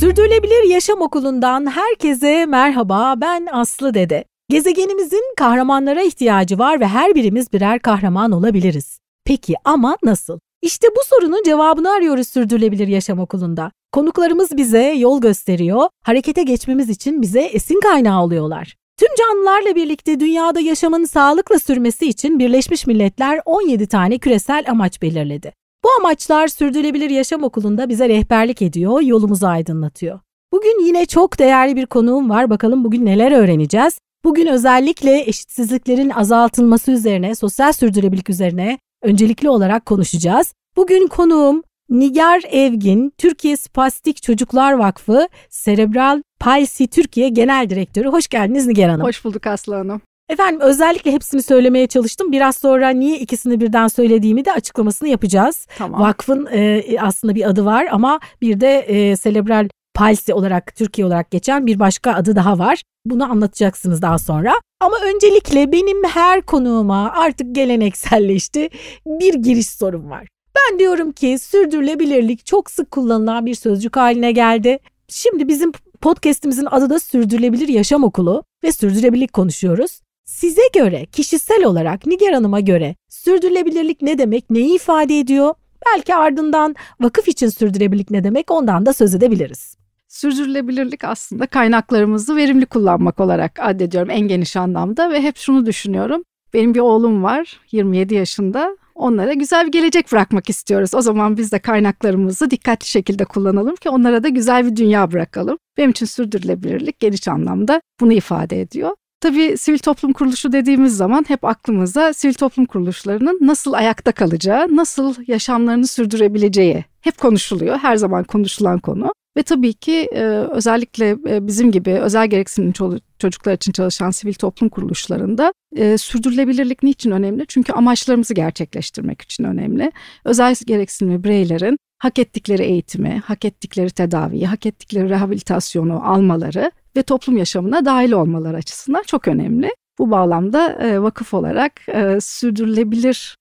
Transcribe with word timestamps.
Sürdürülebilir 0.00 0.70
Yaşam 0.70 1.00
Okulu'ndan 1.00 1.66
herkese 1.66 2.46
merhaba. 2.46 3.14
Ben 3.20 3.46
Aslı 3.52 3.94
Dede. 3.94 4.24
Gezegenimizin 4.48 5.34
kahramanlara 5.36 6.02
ihtiyacı 6.02 6.58
var 6.58 6.80
ve 6.80 6.86
her 6.86 7.14
birimiz 7.14 7.52
birer 7.52 7.78
kahraman 7.78 8.32
olabiliriz. 8.32 9.00
Peki 9.24 9.54
ama 9.64 9.96
nasıl? 10.02 10.38
İşte 10.62 10.88
bu 10.96 11.00
sorunun 11.04 11.42
cevabını 11.44 11.90
arıyoruz 11.90 12.28
Sürdürülebilir 12.28 12.88
Yaşam 12.88 13.18
Okulu'nda. 13.18 13.72
Konuklarımız 13.92 14.56
bize 14.56 14.82
yol 14.82 15.20
gösteriyor, 15.20 15.88
harekete 16.04 16.42
geçmemiz 16.42 16.90
için 16.90 17.22
bize 17.22 17.40
esin 17.40 17.80
kaynağı 17.80 18.22
oluyorlar. 18.22 18.76
Tüm 18.98 19.08
canlılarla 19.18 19.76
birlikte 19.76 20.20
dünyada 20.20 20.60
yaşamın 20.60 21.04
sağlıkla 21.04 21.58
sürmesi 21.58 22.06
için 22.06 22.38
Birleşmiş 22.38 22.86
Milletler 22.86 23.40
17 23.44 23.86
tane 23.86 24.18
küresel 24.18 24.64
amaç 24.68 25.02
belirledi. 25.02 25.52
Bu 25.84 25.88
amaçlar 26.00 26.48
Sürdürülebilir 26.48 27.10
Yaşam 27.10 27.42
Okulu'nda 27.42 27.88
bize 27.88 28.08
rehberlik 28.08 28.62
ediyor, 28.62 29.00
yolumuzu 29.00 29.46
aydınlatıyor. 29.46 30.20
Bugün 30.52 30.86
yine 30.86 31.06
çok 31.06 31.38
değerli 31.38 31.76
bir 31.76 31.86
konuğum 31.86 32.30
var. 32.30 32.50
Bakalım 32.50 32.84
bugün 32.84 33.06
neler 33.06 33.32
öğreneceğiz? 33.32 33.98
Bugün 34.24 34.46
özellikle 34.46 35.20
eşitsizliklerin 35.20 36.10
azaltılması 36.10 36.92
üzerine, 36.92 37.34
sosyal 37.34 37.72
sürdürülebilirlik 37.72 38.30
üzerine 38.30 38.78
öncelikli 39.02 39.50
olarak 39.50 39.86
konuşacağız. 39.86 40.54
Bugün 40.76 41.06
konuğum 41.06 41.62
Nigar 41.90 42.42
Evgin, 42.50 43.12
Türkiye 43.18 43.56
Spastik 43.56 44.22
Çocuklar 44.22 44.72
Vakfı 44.72 45.28
Serebral 45.50 46.22
Palsi 46.40 46.86
Türkiye 46.88 47.28
Genel 47.28 47.70
Direktörü. 47.70 48.08
Hoş 48.08 48.28
geldiniz 48.28 48.66
Nigar 48.66 48.90
Hanım. 48.90 49.06
Hoş 49.06 49.24
bulduk 49.24 49.46
Aslı 49.46 49.74
Hanım. 49.74 50.00
Efendim 50.28 50.60
özellikle 50.60 51.12
hepsini 51.12 51.42
söylemeye 51.42 51.86
çalıştım. 51.86 52.32
Biraz 52.32 52.56
sonra 52.56 52.88
niye 52.88 53.18
ikisini 53.18 53.60
birden 53.60 53.88
söylediğimi 53.88 54.44
de 54.44 54.52
açıklamasını 54.52 55.08
yapacağız. 55.08 55.66
Tamam. 55.78 56.00
Vakfın 56.00 56.48
e, 56.52 56.82
aslında 57.00 57.34
bir 57.34 57.48
adı 57.48 57.64
var 57.64 57.88
ama 57.90 58.20
bir 58.40 58.60
de 58.60 58.78
e, 58.78 59.16
Serebral 59.16 59.68
Palsi 59.94 60.34
olarak 60.34 60.76
Türkiye 60.76 61.06
olarak 61.06 61.30
geçen 61.30 61.66
bir 61.66 61.78
başka 61.78 62.14
adı 62.14 62.36
daha 62.36 62.58
var. 62.58 62.82
Bunu 63.04 63.30
anlatacaksınız 63.30 64.02
daha 64.02 64.18
sonra. 64.18 64.52
Ama 64.80 64.96
öncelikle 65.14 65.72
benim 65.72 66.04
her 66.04 66.42
konuğuma 66.42 67.12
artık 67.12 67.54
gelenekselleşti 67.54 68.70
bir 69.06 69.34
giriş 69.34 69.68
sorum 69.68 70.10
var. 70.10 70.26
Ben 70.56 70.78
diyorum 70.78 71.12
ki 71.12 71.38
sürdürülebilirlik 71.38 72.46
çok 72.46 72.70
sık 72.70 72.90
kullanılan 72.90 73.46
bir 73.46 73.54
sözcük 73.54 73.96
haline 73.96 74.32
geldi. 74.32 74.78
Şimdi 75.08 75.48
bizim 75.48 75.72
podcast'imizin 76.00 76.66
adı 76.70 76.90
da 76.90 77.00
Sürdürülebilir 77.00 77.68
Yaşam 77.68 78.04
Okulu 78.04 78.44
ve 78.64 78.72
sürdürülebilirlik 78.72 79.32
konuşuyoruz. 79.32 80.00
Size 80.24 80.62
göre, 80.74 81.06
kişisel 81.06 81.64
olarak 81.64 82.06
Nigar 82.06 82.32
Hanım'a 82.32 82.60
göre 82.60 82.94
sürdürülebilirlik 83.08 84.02
ne 84.02 84.18
demek, 84.18 84.50
neyi 84.50 84.74
ifade 84.74 85.18
ediyor? 85.18 85.54
Belki 85.86 86.14
ardından 86.14 86.74
vakıf 87.00 87.28
için 87.28 87.48
sürdürülebilirlik 87.48 88.10
ne 88.10 88.24
demek 88.24 88.50
ondan 88.50 88.86
da 88.86 88.92
söz 88.92 89.14
edebiliriz. 89.14 89.76
Sürdürülebilirlik 90.08 91.04
aslında 91.04 91.46
kaynaklarımızı 91.46 92.36
verimli 92.36 92.66
kullanmak 92.66 93.20
olarak 93.20 93.58
addediyorum 93.60 94.10
en 94.10 94.20
geniş 94.28 94.56
anlamda 94.56 95.10
ve 95.10 95.22
hep 95.22 95.36
şunu 95.36 95.66
düşünüyorum. 95.66 96.22
Benim 96.54 96.74
bir 96.74 96.80
oğlum 96.80 97.22
var 97.22 97.60
27 97.72 98.14
yaşında. 98.14 98.76
Onlara 98.96 99.32
güzel 99.32 99.66
bir 99.66 99.72
gelecek 99.72 100.12
bırakmak 100.12 100.50
istiyoruz. 100.50 100.94
O 100.94 101.00
zaman 101.00 101.36
biz 101.36 101.52
de 101.52 101.58
kaynaklarımızı 101.58 102.50
dikkatli 102.50 102.88
şekilde 102.88 103.24
kullanalım 103.24 103.76
ki 103.76 103.90
onlara 103.90 104.22
da 104.22 104.28
güzel 104.28 104.66
bir 104.66 104.76
dünya 104.76 105.12
bırakalım. 105.12 105.58
Benim 105.76 105.90
için 105.90 106.06
sürdürülebilirlik 106.06 107.00
geniş 107.00 107.28
anlamda 107.28 107.80
bunu 108.00 108.12
ifade 108.12 108.60
ediyor. 108.60 108.90
Tabii 109.20 109.58
sivil 109.58 109.78
toplum 109.78 110.12
kuruluşu 110.12 110.52
dediğimiz 110.52 110.96
zaman 110.96 111.24
hep 111.28 111.44
aklımıza 111.44 112.12
sivil 112.12 112.34
toplum 112.34 112.66
kuruluşlarının 112.66 113.38
nasıl 113.42 113.72
ayakta 113.72 114.12
kalacağı, 114.12 114.76
nasıl 114.76 115.14
yaşamlarını 115.26 115.86
sürdürebileceği 115.86 116.84
hep 117.00 117.18
konuşuluyor. 117.18 117.78
Her 117.78 117.96
zaman 117.96 118.24
konuşulan 118.24 118.78
konu. 118.78 119.12
Ve 119.36 119.42
tabii 119.42 119.72
ki 119.72 120.08
e, 120.12 120.20
özellikle 120.50 121.16
e, 121.28 121.46
bizim 121.46 121.72
gibi 121.72 121.90
özel 121.90 122.26
gereksinim 122.26 122.72
çocuklar 123.18 123.52
için 123.52 123.72
çalışan 123.72 124.10
sivil 124.10 124.34
toplum 124.34 124.68
kuruluşlarında 124.68 125.52
e, 125.76 125.98
sürdürülebilirlik 125.98 126.82
niçin 126.82 127.10
önemli? 127.10 127.44
Çünkü 127.48 127.72
amaçlarımızı 127.72 128.34
gerçekleştirmek 128.34 129.22
için 129.22 129.44
önemli. 129.44 129.92
Özel 130.24 130.54
gereksinimli 130.66 131.24
bireylerin 131.24 131.78
hak 131.98 132.18
ettikleri 132.18 132.62
eğitimi, 132.62 133.22
hak 133.24 133.44
ettikleri 133.44 133.90
tedaviyi, 133.90 134.46
hak 134.46 134.66
ettikleri 134.66 135.08
rehabilitasyonu 135.08 136.08
almaları 136.08 136.70
ve 136.96 137.02
toplum 137.02 137.36
yaşamına 137.36 137.84
dahil 137.84 138.12
olmaları 138.12 138.56
açısından 138.56 139.02
çok 139.06 139.28
önemli. 139.28 139.70
Bu 139.98 140.10
bağlamda 140.10 140.78
vakıf 141.02 141.34
olarak 141.34 141.80
sürdürülebilir 142.20 143.36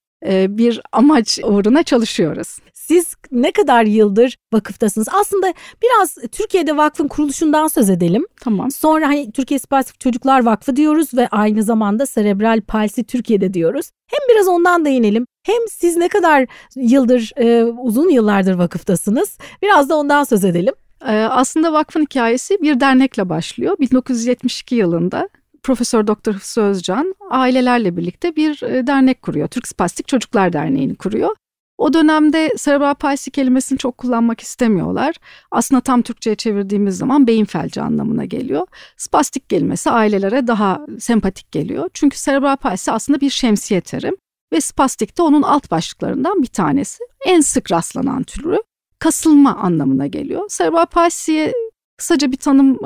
bir 0.49 0.81
amaç 0.91 1.39
uğruna 1.43 1.83
çalışıyoruz. 1.83 2.57
Siz 2.73 3.15
ne 3.31 3.51
kadar 3.51 3.83
yıldır 3.83 4.37
vakıftasınız? 4.53 5.07
Aslında 5.13 5.53
biraz 5.83 6.15
Türkiye'de 6.31 6.77
vakfın 6.77 7.07
kuruluşundan 7.07 7.67
söz 7.67 7.89
edelim. 7.89 8.25
Tamam. 8.41 8.71
Sonra 8.71 9.07
hani 9.07 9.31
Türkiye 9.31 9.59
Spastik 9.59 9.99
Çocuklar 9.99 10.45
Vakfı 10.45 10.75
diyoruz 10.75 11.13
ve 11.13 11.27
aynı 11.27 11.63
zamanda 11.63 12.05
Serebral 12.05 12.61
Palsi 12.61 13.03
Türkiye'de 13.03 13.53
diyoruz. 13.53 13.89
Hem 14.07 14.35
biraz 14.35 14.47
ondan 14.47 14.85
değinelim. 14.85 15.25
Hem 15.45 15.67
siz 15.69 15.97
ne 15.97 16.07
kadar 16.07 16.45
yıldır, 16.75 17.31
e, 17.37 17.63
uzun 17.63 18.09
yıllardır 18.09 18.53
vakıftasınız. 18.53 19.37
Biraz 19.61 19.89
da 19.89 19.95
ondan 19.95 20.23
söz 20.23 20.45
edelim. 20.45 20.73
Ee, 21.07 21.11
aslında 21.11 21.73
vakfın 21.73 22.01
hikayesi 22.01 22.61
bir 22.61 22.79
dernekle 22.79 23.29
başlıyor. 23.29 23.77
1972 23.79 24.75
yılında 24.75 25.29
Profesör 25.65 26.07
Doktor 26.07 26.33
Hıfzı 26.33 26.61
Özcan 26.61 27.15
ailelerle 27.29 27.97
birlikte 27.97 28.35
bir 28.35 28.63
e, 28.63 28.87
dernek 28.87 29.21
kuruyor. 29.21 29.47
Türk 29.47 29.67
Spastik 29.67 30.07
Çocuklar 30.07 30.53
Derneği'ni 30.53 30.95
kuruyor. 30.95 31.35
O 31.77 31.93
dönemde 31.93 32.53
serebral 32.57 32.93
palsi 32.93 33.31
kelimesini 33.31 33.77
çok 33.77 33.97
kullanmak 33.97 34.41
istemiyorlar. 34.41 35.15
Aslında 35.51 35.81
tam 35.81 36.01
Türkçe'ye 36.01 36.35
çevirdiğimiz 36.35 36.97
zaman 36.97 37.27
beyin 37.27 37.45
felci 37.45 37.81
anlamına 37.81 38.25
geliyor. 38.25 38.67
Spastik 38.97 39.49
kelimesi 39.49 39.89
ailelere 39.89 40.47
daha 40.47 40.85
sempatik 40.99 41.51
geliyor. 41.51 41.89
Çünkü 41.93 42.17
serebral 42.17 42.55
palsi 42.55 42.91
aslında 42.91 43.21
bir 43.21 43.29
şemsiye 43.29 43.81
terim 43.81 44.15
ve 44.53 44.61
spastik 44.61 45.17
de 45.17 45.21
onun 45.21 45.41
alt 45.41 45.71
başlıklarından 45.71 46.41
bir 46.41 46.47
tanesi. 46.47 47.03
En 47.25 47.41
sık 47.41 47.71
rastlanan 47.71 48.23
türü 48.23 48.57
kasılma 48.99 49.55
anlamına 49.55 50.07
geliyor. 50.07 50.43
Serebral 50.49 50.85
palsiye 50.85 51.53
kısaca 51.97 52.31
bir 52.31 52.37
tanım 52.37 52.79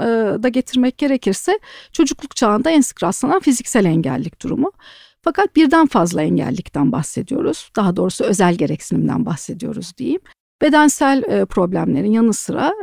da 0.44 0.50
getirmek 0.50 0.97
gerekirse 0.97 1.59
çocukluk 1.92 2.36
çağında 2.36 2.70
en 2.70 2.81
sık 2.81 3.03
rastlanan 3.03 3.40
fiziksel 3.40 3.86
engellik 3.86 4.42
durumu. 4.42 4.72
Fakat 5.22 5.56
birden 5.56 5.88
fazla 5.88 6.22
engellikten 6.22 6.92
bahsediyoruz. 6.92 7.72
Daha 7.75 7.96
doğrusu 7.96 8.24
özel 8.24 8.56
gereksinimden 8.56 9.25
bahsediyoruz 9.25 9.98
diyeyim. 9.98 10.22
Bedensel 10.62 11.46
problemlerin 11.46 12.12
yanı 12.12 12.34
sıra 12.34 12.74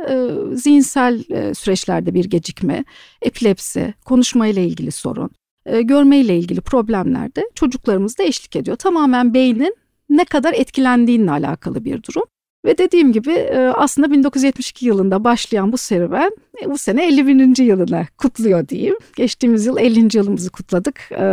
zihinsel 0.53 1.23
süreçlerde 1.53 2.13
bir 2.13 2.25
gecikme, 2.25 2.85
epilepsi, 3.21 3.93
konuşma 4.05 4.47
ile 4.47 4.65
ilgili 4.65 4.91
sorun, 4.91 5.29
e, 5.67 5.81
görme 5.81 6.17
ile 6.17 6.37
ilgili 6.37 6.61
problemler 6.61 7.35
de 7.35 7.49
çocuklarımızda 7.55 8.23
eşlik 8.23 8.55
ediyor. 8.55 8.77
Tamamen 8.77 9.33
beynin 9.33 9.75
ne 10.09 10.25
kadar 10.25 10.53
etkilendiğinle 10.53 11.31
alakalı 11.31 11.85
bir 11.85 12.03
durum. 12.03 12.23
Ve 12.65 12.77
dediğim 12.77 13.11
gibi 13.11 13.31
e, 13.31 13.57
aslında 13.57 14.11
1972 14.11 14.85
yılında 14.85 15.23
başlayan 15.23 15.71
bu 15.71 15.77
serüven 15.77 16.31
e, 16.63 16.69
bu 16.69 16.77
sene 16.77 17.07
51. 17.07 17.63
yılını 17.63 18.07
kutluyor 18.17 18.67
diyeyim. 18.67 18.95
Geçtiğimiz 19.15 19.65
yıl 19.65 19.77
50. 19.77 20.17
yılımızı 20.17 20.49
kutladık. 20.49 21.09
E, 21.11 21.23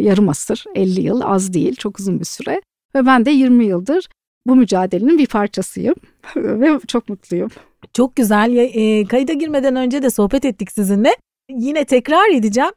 yarım 0.00 0.28
asır, 0.28 0.64
50 0.74 1.00
yıl 1.00 1.20
az 1.24 1.52
değil, 1.52 1.76
çok 1.76 2.00
uzun 2.00 2.20
bir 2.20 2.24
süre. 2.24 2.62
Ve 2.94 3.06
ben 3.06 3.24
de 3.24 3.30
20 3.30 3.64
yıldır 3.64 4.08
bu 4.46 4.56
mücadelenin 4.56 5.18
bir 5.18 5.26
parçasıyım 5.26 5.94
ve 6.36 6.80
çok 6.86 7.08
mutluyum. 7.08 7.50
Çok 7.92 8.16
güzel. 8.16 8.56
E, 8.56 9.04
kayıda 9.04 9.32
girmeden 9.32 9.76
önce 9.76 10.02
de 10.02 10.10
sohbet 10.10 10.44
ettik 10.44 10.72
sizinle. 10.72 11.16
Yine 11.50 11.84
tekrar 11.84 12.34
edeceğim. 12.34 12.72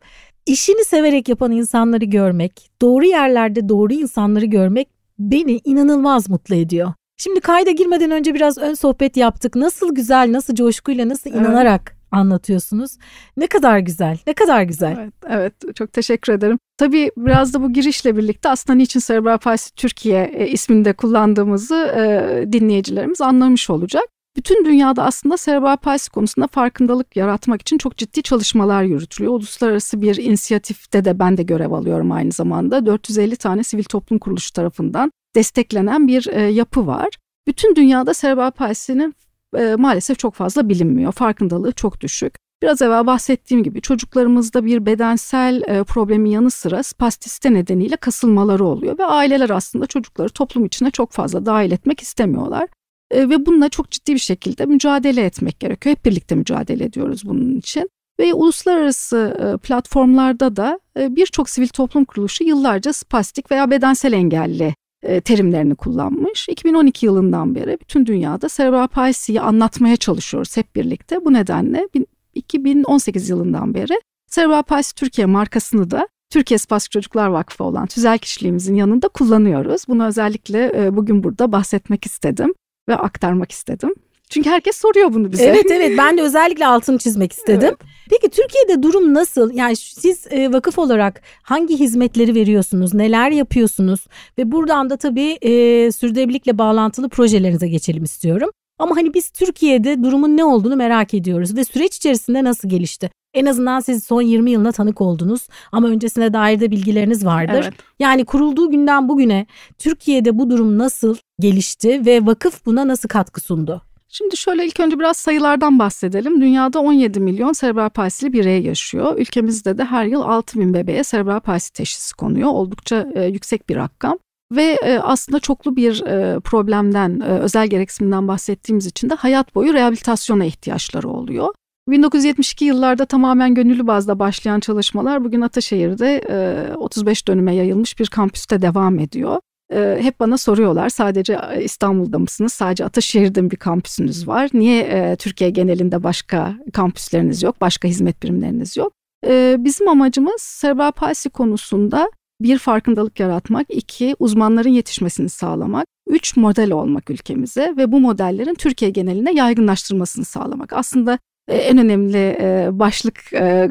İşini 0.46 0.86
severek 0.86 1.30
yapan 1.30 1.52
insanları 1.52 2.06
görmek, 2.06 2.72
doğru 2.82 3.06
yerlerde 3.06 3.70
doğru 3.70 3.94
insanları 3.94 4.46
görmek 4.46 4.88
beni 5.20 5.62
inanılmaz 5.64 6.30
mutlu 6.30 6.56
ediyor. 6.56 6.94
Şimdi 7.18 7.40
kayda 7.40 7.72
girmeden 7.72 8.12
önce 8.12 8.34
biraz 8.34 8.58
ön 8.58 8.74
sohbet 8.74 9.18
yaptık. 9.18 9.56
Nasıl 9.56 9.96
güzel, 9.96 10.32
nasıl 10.32 10.56
coşkuyla, 10.56 11.10
nasıl 11.10 11.30
inanarak 11.30 11.82
evet. 11.86 12.04
anlatıyorsunuz. 12.12 12.98
Ne 13.38 13.48
kadar 13.48 13.80
güzel, 13.80 14.18
ne 14.28 14.34
kadar 14.34 14.64
güzel. 14.64 14.98
Evet, 15.00 15.14
evet 15.30 15.76
çok 15.76 15.94
teşekkür 15.94 16.34
ederim. 16.34 16.60
Tabii 16.78 17.12
biraz 17.18 17.54
da 17.54 17.62
bu 17.62 17.74
girişle 17.74 18.18
birlikte 18.18 18.50
aslında 18.50 18.78
niçin 18.78 19.00
Cerebral 19.00 19.38
Palsy 19.38 19.70
Türkiye 19.76 20.32
e, 20.34 20.48
isminde 20.48 20.94
kullandığımızı 20.94 21.76
e, 21.76 22.54
dinleyicilerimiz 22.54 23.22
anlamış 23.22 23.70
olacak. 23.70 24.04
Bütün 24.38 24.66
dünyada 24.66 25.04
aslında 25.04 25.38
serebral 25.38 25.78
palsi 25.78 26.10
konusunda 26.10 26.48
farkındalık 26.48 27.16
yaratmak 27.16 27.62
için 27.62 27.78
çok 27.78 27.98
ciddi 27.98 28.24
çalışmalar 28.24 28.84
yürütülüyor. 28.84 29.34
Uluslararası 29.34 30.02
bir 30.02 30.16
inisiyatifte 30.16 31.06
de 31.06 31.20
ben 31.20 31.38
de 31.38 31.44
görev 31.44 31.72
alıyorum 31.72 32.12
aynı 32.12 32.32
zamanda. 32.32 32.86
450 32.86 33.36
tane 33.36 33.64
sivil 33.64 33.84
toplum 33.84 34.20
kuruluşu 34.20 34.54
tarafından 34.54 35.12
desteklenen 35.36 36.08
bir 36.08 36.28
e, 36.28 36.42
yapı 36.42 36.88
var. 36.88 37.10
Bütün 37.48 37.76
dünyada 37.76 38.14
serebral 38.14 38.52
palsinin 38.52 39.16
e, 39.58 39.76
maalesef 39.76 40.20
çok 40.20 40.34
fazla 40.34 40.70
bilinmiyor. 40.70 41.12
Farkındalığı 41.12 41.72
çok 41.72 42.02
düşük. 42.02 42.36
Biraz 42.64 42.82
evvel 42.82 43.06
bahsettiğim 43.06 43.64
gibi 43.64 43.82
çocuklarımızda 43.82 44.66
bir 44.66 44.86
bedensel 44.86 45.62
e, 45.68 45.84
problemin 45.84 46.30
yanı 46.30 46.52
sıra 46.52 46.84
spastiste 46.84 47.54
nedeniyle 47.54 47.96
kasılmaları 47.96 48.66
oluyor 48.66 48.98
ve 48.98 49.06
aileler 49.06 49.50
aslında 49.50 49.86
çocukları 49.86 50.30
toplum 50.30 50.66
içine 50.66 50.92
çok 50.92 51.12
fazla 51.12 51.46
dahil 51.46 51.72
etmek 51.72 52.02
istemiyorlar. 52.02 52.70
E, 53.12 53.30
ve 53.30 53.46
bununla 53.46 53.70
çok 53.70 53.92
ciddi 53.92 54.14
bir 54.14 54.20
şekilde 54.20 54.66
mücadele 54.66 55.26
etmek 55.26 55.60
gerekiyor. 55.60 55.96
Hep 55.96 56.06
birlikte 56.06 56.36
mücadele 56.36 56.84
ediyoruz 56.84 57.22
bunun 57.26 57.56
için. 57.58 57.90
Ve 58.20 58.34
uluslararası 58.34 59.38
e, 59.40 59.58
platformlarda 59.58 60.56
da 60.56 60.80
e, 61.00 61.16
birçok 61.16 61.50
sivil 61.50 61.68
toplum 61.68 62.06
kuruluşu 62.06 62.44
yıllarca 62.44 62.94
spastik 62.94 63.52
veya 63.52 63.72
bedensel 63.72 64.14
engelli 64.14 64.76
terimlerini 65.24 65.76
kullanmış. 65.76 66.50
2012 66.50 67.06
yılından 67.06 67.56
beri 67.56 67.78
bütün 67.82 68.06
dünyada 68.06 68.50
serebral 68.50 68.88
palsiyi 68.88 69.42
anlatmaya 69.42 69.96
çalışıyoruz 69.98 70.58
hep 70.58 70.76
birlikte. 70.76 71.26
Bu 71.26 71.34
nedenle 71.34 71.88
2018 72.34 73.30
yılından 73.30 73.74
beri 73.74 73.94
Serebral 74.28 74.64
Palsi 74.64 74.96
Türkiye 74.96 75.28
markasını 75.28 75.92
da 75.92 76.08
Türkiye 76.30 76.58
Spastik 76.58 76.92
Çocuklar 76.92 77.28
Vakfı 77.28 77.64
olan 77.64 77.88
tüzel 77.88 78.18
kişiliğimizin 78.18 78.76
yanında 78.76 79.08
kullanıyoruz. 79.08 79.86
Bunu 79.88 80.06
özellikle 80.06 80.90
bugün 80.96 81.24
burada 81.24 81.52
bahsetmek 81.52 82.06
istedim 82.06 82.54
ve 82.90 82.96
aktarmak 82.96 83.52
istedim. 83.52 83.94
Çünkü 84.34 84.50
herkes 84.50 84.78
soruyor 84.78 85.14
bunu 85.14 85.32
bize. 85.32 85.44
Evet 85.44 85.72
evet 85.72 85.92
ben 85.98 86.18
de 86.18 86.22
özellikle 86.22 86.68
altını 86.68 86.98
çizmek 86.98 87.32
istedim. 87.32 87.68
Evet. 87.68 87.94
Peki 88.10 88.30
Türkiye'de 88.30 88.84
durum 88.84 89.14
nasıl? 89.14 89.54
Yani 89.54 89.76
siz 89.76 90.28
e, 90.32 90.54
vakıf 90.54 90.80
olarak 90.80 91.22
hangi 91.44 91.80
hizmetleri 91.80 92.36
veriyorsunuz? 92.36 92.94
Neler 92.94 93.32
yapıyorsunuz? 93.32 94.00
Ve 94.38 94.52
buradan 94.52 94.90
da 94.90 94.98
tabii 94.98 95.38
e, 95.42 95.92
sürdürülebilirlikle 95.92 96.58
bağlantılı 96.58 97.10
projelerinize 97.10 97.68
geçelim 97.68 98.04
istiyorum. 98.04 98.50
Ama 98.80 98.96
hani 98.96 99.14
biz 99.14 99.30
Türkiye'de 99.30 100.04
durumun 100.04 100.38
ne 100.38 100.44
olduğunu 100.44 100.76
merak 100.76 101.14
ediyoruz 101.14 101.56
ve 101.56 101.64
süreç 101.64 101.96
içerisinde 101.96 102.44
nasıl 102.44 102.70
gelişti? 102.70 103.12
En 103.34 103.46
azından 103.46 103.80
siz 103.80 104.04
son 104.04 104.22
20 104.22 104.52
yılına 104.52 104.72
tanık 104.72 105.02
oldunuz 105.02 105.48
ama 105.72 105.88
öncesine 105.88 106.34
dair 106.34 106.60
de 106.60 106.72
bilgileriniz 106.72 107.26
vardır. 107.26 107.64
Evet. 107.64 107.74
Yani 108.00 108.26
kurulduğu 108.26 108.72
günden 108.72 109.10
bugüne 109.10 109.46
Türkiye'de 109.78 110.38
bu 110.40 110.50
durum 110.50 110.78
nasıl 110.78 111.16
gelişti 111.40 112.06
ve 112.06 112.26
vakıf 112.26 112.66
buna 112.66 112.88
nasıl 112.88 113.10
katkı 113.10 113.42
sundu? 113.42 113.82
Şimdi 114.16 114.38
şöyle 114.38 114.66
ilk 114.66 114.80
önce 114.80 115.00
biraz 115.00 115.18
sayılardan 115.18 115.80
bahsedelim. 115.80 116.42
Dünyada 116.42 116.80
17 116.80 117.20
milyon 117.20 117.54
serebral 117.54 117.90
palsili 117.90 118.34
birey 118.34 118.62
yaşıyor. 118.62 119.18
Ülkemizde 119.18 119.78
de 119.78 119.84
her 119.84 120.06
yıl 120.06 120.22
6 120.22 120.60
bin 120.60 120.74
bebeğe 120.74 121.04
serebral 121.04 121.40
palsi 121.40 121.74
teşhisi 121.74 122.16
konuyor. 122.16 122.50
Oldukça 122.50 123.08
e, 123.16 123.26
yüksek 123.26 123.70
bir 123.70 123.76
rakam. 123.76 124.18
Ve 124.52 124.64
e, 124.64 125.00
aslında 125.00 125.40
çoklu 125.40 125.76
bir 125.76 126.02
e, 126.02 126.40
problemden, 126.40 127.20
e, 127.20 127.24
özel 127.24 127.68
gereksinimden 127.68 128.28
bahsettiğimiz 128.28 128.86
için 128.86 129.10
de 129.10 129.14
hayat 129.14 129.56
boyu 129.56 129.74
rehabilitasyona 129.74 130.46
ihtiyaçları 130.46 131.10
oluyor. 131.10 131.54
1972 131.90 132.66
yıllarda 132.66 133.06
tamamen 133.06 133.56
gönüllü 133.56 133.88
bazda 133.88 134.20
başlayan 134.20 134.60
çalışmalar 134.60 135.24
bugün 135.24 135.42
Ataşehir'de 135.42 136.24
e, 136.30 136.76
35 136.76 137.28
dönüme 137.28 137.56
yayılmış 137.56 138.00
bir 138.00 138.08
kampüste 138.08 138.62
devam 138.62 139.00
ediyor. 139.00 139.40
E, 139.74 139.98
hep 140.02 140.20
bana 140.20 140.38
soruyorlar 140.38 140.90
sadece 140.90 141.40
e, 141.54 141.64
İstanbul'da 141.64 142.20
mısınız? 142.20 142.54
Sadece 142.54 142.86
Ataşehir'de 142.86 143.52
bir 143.52 143.56
kampüsünüz 143.56 144.28
var? 144.28 144.50
Niye 144.54 144.82
e, 144.82 145.16
Türkiye 145.16 145.50
genelinde 145.50 146.04
başka 146.04 146.56
kampüsleriniz 146.74 147.44
yok? 147.44 147.62
Başka 147.62 147.88
hizmet 147.88 148.24
birimleriniz 148.24 148.78
yok? 148.78 148.94
E, 149.28 149.56
bizim 149.60 149.88
amacımız 149.88 150.42
serebral 150.42 150.92
palsi 150.92 151.30
konusunda 151.30 152.10
bir 152.42 152.58
farkındalık 152.58 153.20
yaratmak, 153.20 153.68
iki 153.70 154.16
uzmanların 154.20 154.70
yetişmesini 154.70 155.30
sağlamak, 155.30 155.86
üç 156.08 156.38
model 156.38 156.72
olmak 156.72 157.10
ülkemize 157.10 157.74
ve 157.78 157.92
bu 157.92 158.00
modellerin 158.00 158.56
Türkiye 158.56 158.92
geneline 158.92 159.34
yaygınlaştırmasını 159.34 160.26
sağlamak. 160.26 160.74
Aslında 160.74 161.20
e, 161.48 161.56
en 161.56 161.78
önemli 161.78 162.38
başlık 162.80 163.20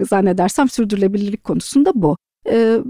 zannedersem 0.09 0.69
sürdürülebilirlik 0.69 1.45
konusunda 1.45 1.93
bu. 1.95 2.17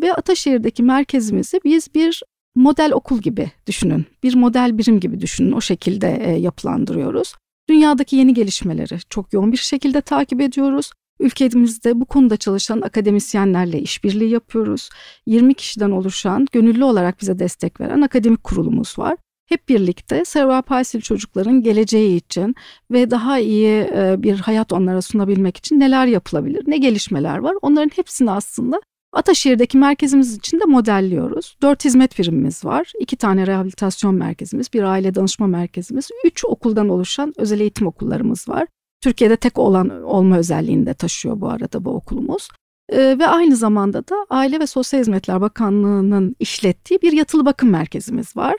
Ve 0.02 0.14
Ataşehir'deki 0.14 0.82
merkezimizi 0.82 1.60
biz 1.64 1.94
bir 1.94 2.22
model 2.54 2.93
okul 2.93 3.19
gibi 3.19 3.50
düşünün, 3.66 4.06
bir 4.22 4.34
model 4.34 4.78
birim 4.78 5.00
gibi 5.00 5.20
düşünün 5.20 5.52
o 5.52 5.60
şekilde 5.60 6.06
yapılandırıyoruz. 6.40 7.34
Dünyadaki 7.69 8.16
yeni 8.16 8.34
gelişmeleri 8.34 8.99
çok 9.10 9.32
yoğun 9.32 9.52
bir 9.52 9.56
şekilde 9.56 10.00
takip 10.00 10.40
ediyoruz. 10.40 10.90
Ülkemizde 11.20 12.00
bu 12.00 12.04
konuda 12.04 12.37
çalışan 12.37 12.81
akademisyenlerle 12.81 13.81
işbirliği 13.81 14.31
yapıyoruz. 14.31 14.90
20 15.26 15.54
kişiden 15.54 15.90
oluşan, 15.90 16.46
gönüllü 16.52 16.84
olarak 16.84 17.20
bize 17.20 17.38
destek 17.38 17.81
veren 17.81 18.00
akademik 18.00 18.44
kurulumuz 18.44 18.98
var. 18.98 19.16
Hep 19.48 19.69
birlikte 19.69 20.25
serebral 20.25 20.62
palsili 20.62 21.02
çocukların 21.02 21.62
geleceği 21.62 22.16
için 22.16 22.55
ve 22.90 23.10
daha 23.10 23.38
iyi 23.38 23.69
e, 23.69 24.14
bir 24.19 24.38
hayat 24.38 24.72
onlara 24.72 25.02
sunabilmek 25.02 25.56
için 25.56 25.81
neler 25.81 26.06
yapılabilir, 26.06 26.62
ne 26.66 26.76
gelişmeler 26.76 27.38
var 27.38 27.55
onların 27.62 27.90
hepsini 27.96 28.31
aslında 28.31 28.81
Ataşehir'deki 29.12 29.78
merkezimiz 29.78 30.36
için 30.36 30.60
de 30.60 30.64
modelliyoruz. 30.64 31.56
Dört 31.62 31.84
hizmet 31.84 32.18
birimimiz 32.18 32.64
var. 32.64 32.92
iki 33.00 33.16
tane 33.16 33.46
rehabilitasyon 33.46 34.14
merkezimiz, 34.14 34.72
bir 34.72 34.82
aile 34.82 35.14
danışma 35.14 35.46
merkezimiz, 35.46 36.08
üç 36.24 36.44
okuldan 36.44 36.88
oluşan 36.88 37.32
özel 37.36 37.60
eğitim 37.60 37.86
okullarımız 37.86 38.48
var. 38.48 38.66
Türkiye'de 39.00 39.36
tek 39.36 39.58
olan 39.58 40.02
olma 40.02 40.38
özelliğini 40.38 40.86
de 40.86 40.94
taşıyor 40.94 41.40
bu 41.40 41.48
arada 41.48 41.84
bu 41.84 41.90
okulumuz. 41.90 42.48
Ee, 42.92 43.18
ve 43.18 43.26
aynı 43.26 43.56
zamanda 43.56 44.08
da 44.08 44.26
Aile 44.30 44.60
ve 44.60 44.66
Sosyal 44.66 45.00
Hizmetler 45.00 45.40
Bakanlığı'nın 45.40 46.36
işlettiği 46.38 47.02
bir 47.02 47.12
yatılı 47.12 47.46
bakım 47.46 47.70
merkezimiz 47.70 48.36
var. 48.36 48.54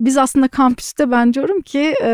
Biz 0.00 0.16
aslında 0.16 0.48
kampüste 0.48 1.10
ben 1.10 1.34
diyorum 1.34 1.60
ki 1.60 1.94
e, 2.02 2.10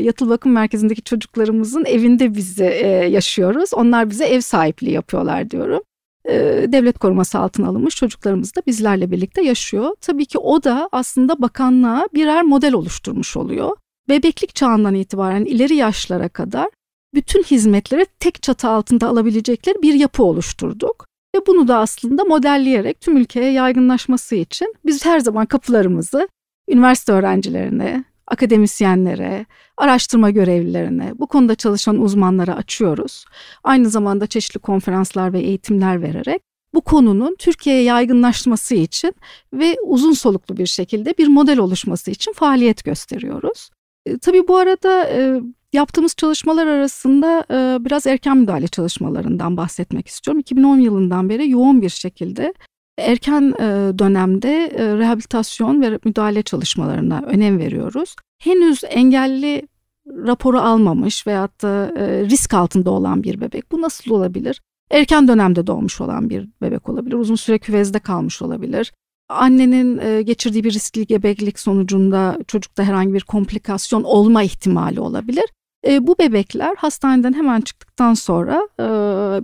yatılı 0.00 0.30
bakım 0.30 0.52
merkezindeki 0.52 1.02
çocuklarımızın 1.02 1.84
evinde 1.84 2.34
bizi 2.34 2.64
e, 2.64 2.86
yaşıyoruz. 2.88 3.74
Onlar 3.74 4.10
bize 4.10 4.24
ev 4.24 4.40
sahipliği 4.40 4.90
yapıyorlar 4.90 5.50
diyorum. 5.50 5.82
E, 6.28 6.66
devlet 6.68 6.98
koruması 6.98 7.38
altına 7.38 7.68
alınmış 7.68 7.96
çocuklarımız 7.96 8.56
da 8.56 8.62
bizlerle 8.66 9.10
birlikte 9.10 9.42
yaşıyor. 9.42 9.96
Tabii 10.00 10.26
ki 10.26 10.38
o 10.38 10.62
da 10.62 10.88
aslında 10.92 11.42
bakanlığa 11.42 12.08
birer 12.14 12.42
model 12.42 12.74
oluşturmuş 12.74 13.36
oluyor. 13.36 13.76
Bebeklik 14.08 14.54
çağından 14.54 14.94
itibaren 14.94 15.44
ileri 15.44 15.74
yaşlara 15.76 16.28
kadar 16.28 16.68
bütün 17.14 17.42
hizmetleri 17.42 18.06
tek 18.20 18.42
çatı 18.42 18.68
altında 18.68 19.08
alabilecekleri 19.08 19.82
bir 19.82 19.94
yapı 19.94 20.22
oluşturduk. 20.22 21.06
Ve 21.34 21.46
bunu 21.46 21.68
da 21.68 21.78
aslında 21.78 22.24
modelleyerek 22.24 23.00
tüm 23.00 23.16
ülkeye 23.16 23.52
yaygınlaşması 23.52 24.34
için 24.34 24.74
biz 24.86 25.04
her 25.04 25.20
zaman 25.20 25.46
kapılarımızı 25.46 26.28
üniversite 26.68 27.12
öğrencilerine, 27.12 28.04
akademisyenlere, 28.30 29.46
araştırma 29.76 30.30
görevlilerine, 30.30 31.12
bu 31.18 31.26
konuda 31.26 31.54
çalışan 31.54 32.00
uzmanlara 32.00 32.56
açıyoruz. 32.56 33.24
Aynı 33.64 33.90
zamanda 33.90 34.26
çeşitli 34.26 34.58
konferanslar 34.58 35.32
ve 35.32 35.40
eğitimler 35.40 36.02
vererek 36.02 36.42
bu 36.74 36.80
konunun 36.80 37.36
Türkiye'ye 37.38 37.82
yaygınlaşması 37.82 38.74
için 38.74 39.14
ve 39.52 39.76
uzun 39.84 40.12
soluklu 40.12 40.56
bir 40.56 40.66
şekilde 40.66 41.14
bir 41.18 41.28
model 41.28 41.58
oluşması 41.58 42.10
için 42.10 42.32
faaliyet 42.32 42.84
gösteriyoruz. 42.84 43.70
E, 44.06 44.18
tabii 44.18 44.48
bu 44.48 44.56
arada 44.56 45.04
e, 45.04 45.40
Yaptığımız 45.72 46.14
çalışmalar 46.14 46.66
arasında 46.66 47.44
e, 47.50 47.84
biraz 47.84 48.06
erken 48.06 48.36
müdahale 48.36 48.68
çalışmalarından 48.68 49.56
bahsetmek 49.56 50.08
istiyorum. 50.08 50.40
2010 50.40 50.78
yılından 50.78 51.28
beri 51.28 51.50
yoğun 51.50 51.82
bir 51.82 51.88
şekilde 51.88 52.54
erken 53.00 53.54
e, 53.58 53.98
dönemde 53.98 54.66
e, 54.66 54.96
rehabilitasyon 54.96 55.82
ve 55.82 55.98
müdahale 56.04 56.42
çalışmalarına 56.42 57.22
önem 57.26 57.58
veriyoruz. 57.58 58.16
Henüz 58.38 58.80
engelli 58.84 59.68
raporu 60.06 60.60
almamış 60.60 61.26
veyahut 61.26 61.62
da 61.62 61.92
e, 61.96 62.24
risk 62.24 62.54
altında 62.54 62.90
olan 62.90 63.22
bir 63.22 63.40
bebek 63.40 63.72
bu 63.72 63.82
nasıl 63.82 64.10
olabilir? 64.10 64.60
Erken 64.90 65.28
dönemde 65.28 65.66
doğmuş 65.66 66.00
olan 66.00 66.30
bir 66.30 66.48
bebek 66.62 66.88
olabilir, 66.88 67.14
uzun 67.14 67.34
süre 67.34 67.58
küvezde 67.58 67.98
kalmış 67.98 68.42
olabilir. 68.42 68.92
Annenin 69.28 70.24
geçirdiği 70.24 70.64
bir 70.64 70.72
riskli 70.72 71.06
gebeklik 71.06 71.58
sonucunda 71.58 72.38
çocukta 72.46 72.84
herhangi 72.84 73.14
bir 73.14 73.20
komplikasyon 73.20 74.02
olma 74.02 74.42
ihtimali 74.42 75.00
olabilir. 75.00 75.44
Bu 76.00 76.18
bebekler 76.18 76.74
hastaneden 76.76 77.32
hemen 77.32 77.60
çıktıktan 77.60 78.14
sonra 78.14 78.68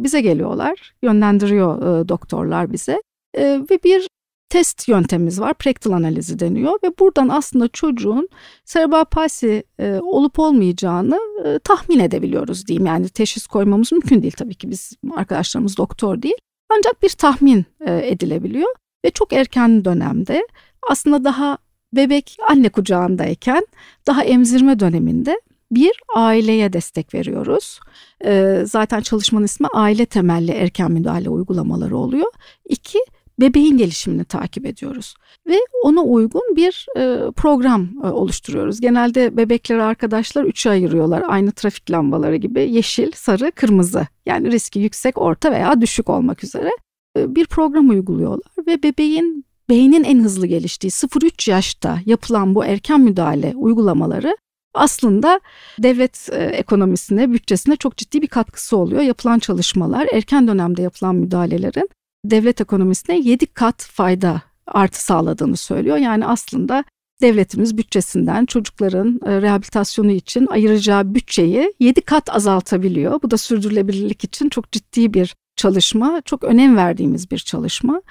bize 0.02 0.20
geliyorlar, 0.20 0.94
yönlendiriyor 1.02 2.08
doktorlar 2.08 2.72
bize 2.72 3.02
e, 3.36 3.60
ve 3.70 3.82
bir 3.84 4.08
test 4.48 4.88
yöntemimiz 4.88 5.40
var. 5.40 5.54
Prektal 5.54 5.92
analizi 5.92 6.38
deniyor 6.38 6.78
ve 6.84 6.98
buradan 6.98 7.28
aslında 7.28 7.68
çocuğun 7.68 8.28
serebral 8.64 9.04
palsi 9.04 9.64
e, 9.78 9.98
olup 10.02 10.38
olmayacağını 10.38 11.20
e, 11.44 11.58
tahmin 11.58 11.98
edebiliyoruz 11.98 12.66
diyeyim. 12.66 12.86
Yani 12.86 13.08
teşhis 13.08 13.46
koymamız 13.46 13.92
mümkün 13.92 14.22
değil 14.22 14.34
tabii 14.36 14.54
ki 14.54 14.70
biz 14.70 14.92
arkadaşlarımız 15.16 15.76
doktor 15.76 16.22
değil. 16.22 16.36
Ancak 16.70 17.02
bir 17.02 17.08
tahmin 17.08 17.64
e, 17.80 18.08
edilebiliyor 18.08 18.74
ve 19.04 19.10
çok 19.10 19.32
erken 19.32 19.84
dönemde 19.84 20.46
aslında 20.90 21.24
daha 21.24 21.58
bebek 21.92 22.36
anne 22.48 22.68
kucağındayken 22.68 23.66
daha 24.06 24.24
emzirme 24.24 24.80
döneminde 24.80 25.40
bir, 25.70 25.92
aileye 26.14 26.72
destek 26.72 27.14
veriyoruz. 27.14 27.80
Ee, 28.24 28.62
zaten 28.66 29.00
çalışmanın 29.00 29.44
ismi 29.44 29.66
aile 29.74 30.06
temelli 30.06 30.50
erken 30.50 30.92
müdahale 30.92 31.28
uygulamaları 31.28 31.96
oluyor. 31.96 32.32
İki, 32.68 32.98
bebeğin 33.40 33.78
gelişimini 33.78 34.24
takip 34.24 34.66
ediyoruz 34.66 35.14
ve 35.46 35.56
ona 35.82 36.00
uygun 36.00 36.56
bir 36.56 36.86
e, 36.96 37.30
program 37.30 37.88
e, 38.04 38.06
oluşturuyoruz. 38.06 38.80
Genelde 38.80 39.36
bebekleri 39.36 39.82
arkadaşlar 39.82 40.44
üçe 40.44 40.70
ayırıyorlar 40.70 41.24
aynı 41.28 41.52
trafik 41.52 41.90
lambaları 41.90 42.36
gibi 42.36 42.70
yeşil, 42.70 43.12
sarı, 43.12 43.50
kırmızı 43.50 44.06
yani 44.26 44.52
riski 44.52 44.78
yüksek, 44.78 45.18
orta 45.18 45.52
veya 45.52 45.80
düşük 45.80 46.10
olmak 46.10 46.44
üzere 46.44 46.70
e, 47.18 47.34
bir 47.34 47.46
program 47.46 47.88
uyguluyorlar 47.88 48.66
ve 48.66 48.82
bebeğin 48.82 49.44
beynin 49.68 50.04
en 50.04 50.18
hızlı 50.18 50.46
geliştiği 50.46 50.90
0-3 50.90 51.50
yaşta 51.50 51.98
yapılan 52.06 52.54
bu 52.54 52.64
erken 52.64 53.00
müdahale 53.00 53.52
uygulamaları 53.56 54.36
aslında 54.74 55.40
devlet 55.78 56.28
ekonomisine, 56.32 57.32
bütçesine 57.32 57.76
çok 57.76 57.96
ciddi 57.96 58.22
bir 58.22 58.26
katkısı 58.26 58.76
oluyor. 58.76 59.02
Yapılan 59.02 59.38
çalışmalar, 59.38 60.08
erken 60.12 60.48
dönemde 60.48 60.82
yapılan 60.82 61.14
müdahalelerin 61.14 61.88
devlet 62.30 62.60
ekonomisine 62.60 63.18
7 63.18 63.46
kat 63.46 63.82
fayda 63.82 64.42
artı 64.66 65.04
sağladığını 65.04 65.56
söylüyor. 65.56 65.96
Yani 65.96 66.26
aslında 66.26 66.84
devletimiz 67.20 67.78
bütçesinden 67.78 68.46
çocukların 68.46 69.20
e, 69.26 69.42
rehabilitasyonu 69.42 70.10
için 70.10 70.46
ayıracağı 70.46 71.14
bütçeyi 71.14 71.74
7 71.80 72.00
kat 72.00 72.34
azaltabiliyor. 72.34 73.22
Bu 73.22 73.30
da 73.30 73.36
sürdürülebilirlik 73.36 74.24
için 74.24 74.48
çok 74.48 74.72
ciddi 74.72 75.14
bir 75.14 75.34
çalışma, 75.56 76.22
çok 76.24 76.44
önem 76.44 76.76
verdiğimiz 76.76 77.30
bir 77.30 77.38
çalışma. 77.38 78.02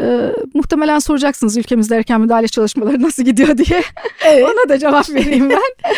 Ee, 0.00 0.32
muhtemelen 0.54 0.98
soracaksınız 0.98 1.56
ülkemizde 1.56 1.96
erken 1.96 2.20
müdahale 2.20 2.48
çalışmaları 2.48 3.02
nasıl 3.02 3.22
gidiyor 3.22 3.58
diye. 3.58 3.82
Evet. 4.26 4.44
Ona 4.44 4.68
da 4.68 4.78
cevap 4.78 5.10
vereyim 5.14 5.50
ben. 5.50 5.92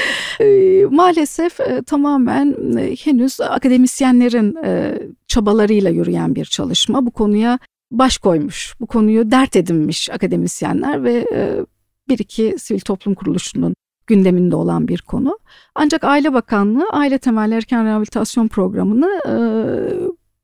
ee, 0.44 0.86
maalesef 0.90 1.60
e, 1.60 1.82
tamamen 1.82 2.54
e, 2.78 2.96
henüz 2.96 3.40
akademisyenlerin 3.40 4.56
e, 4.64 4.98
çabalarıyla 5.28 5.90
yürüyen 5.90 6.34
bir 6.34 6.44
çalışma. 6.44 7.06
Bu 7.06 7.10
konuya 7.10 7.58
baş 7.90 8.18
koymuş, 8.18 8.74
bu 8.80 8.86
konuyu 8.86 9.30
dert 9.30 9.56
edinmiş 9.56 10.10
akademisyenler 10.10 11.04
ve 11.04 11.26
e, 11.32 11.60
bir 12.08 12.18
iki 12.18 12.54
sivil 12.58 12.80
toplum 12.80 13.14
kuruluşunun 13.14 13.74
gündeminde 14.06 14.56
olan 14.56 14.88
bir 14.88 14.98
konu. 14.98 15.38
Ancak 15.74 16.04
Aile 16.04 16.32
Bakanlığı 16.32 16.88
aile 16.90 17.18
temelli 17.18 17.54
erken 17.54 17.84
rehabilitasyon 17.84 18.48
programını 18.48 19.20
e, 19.28 19.34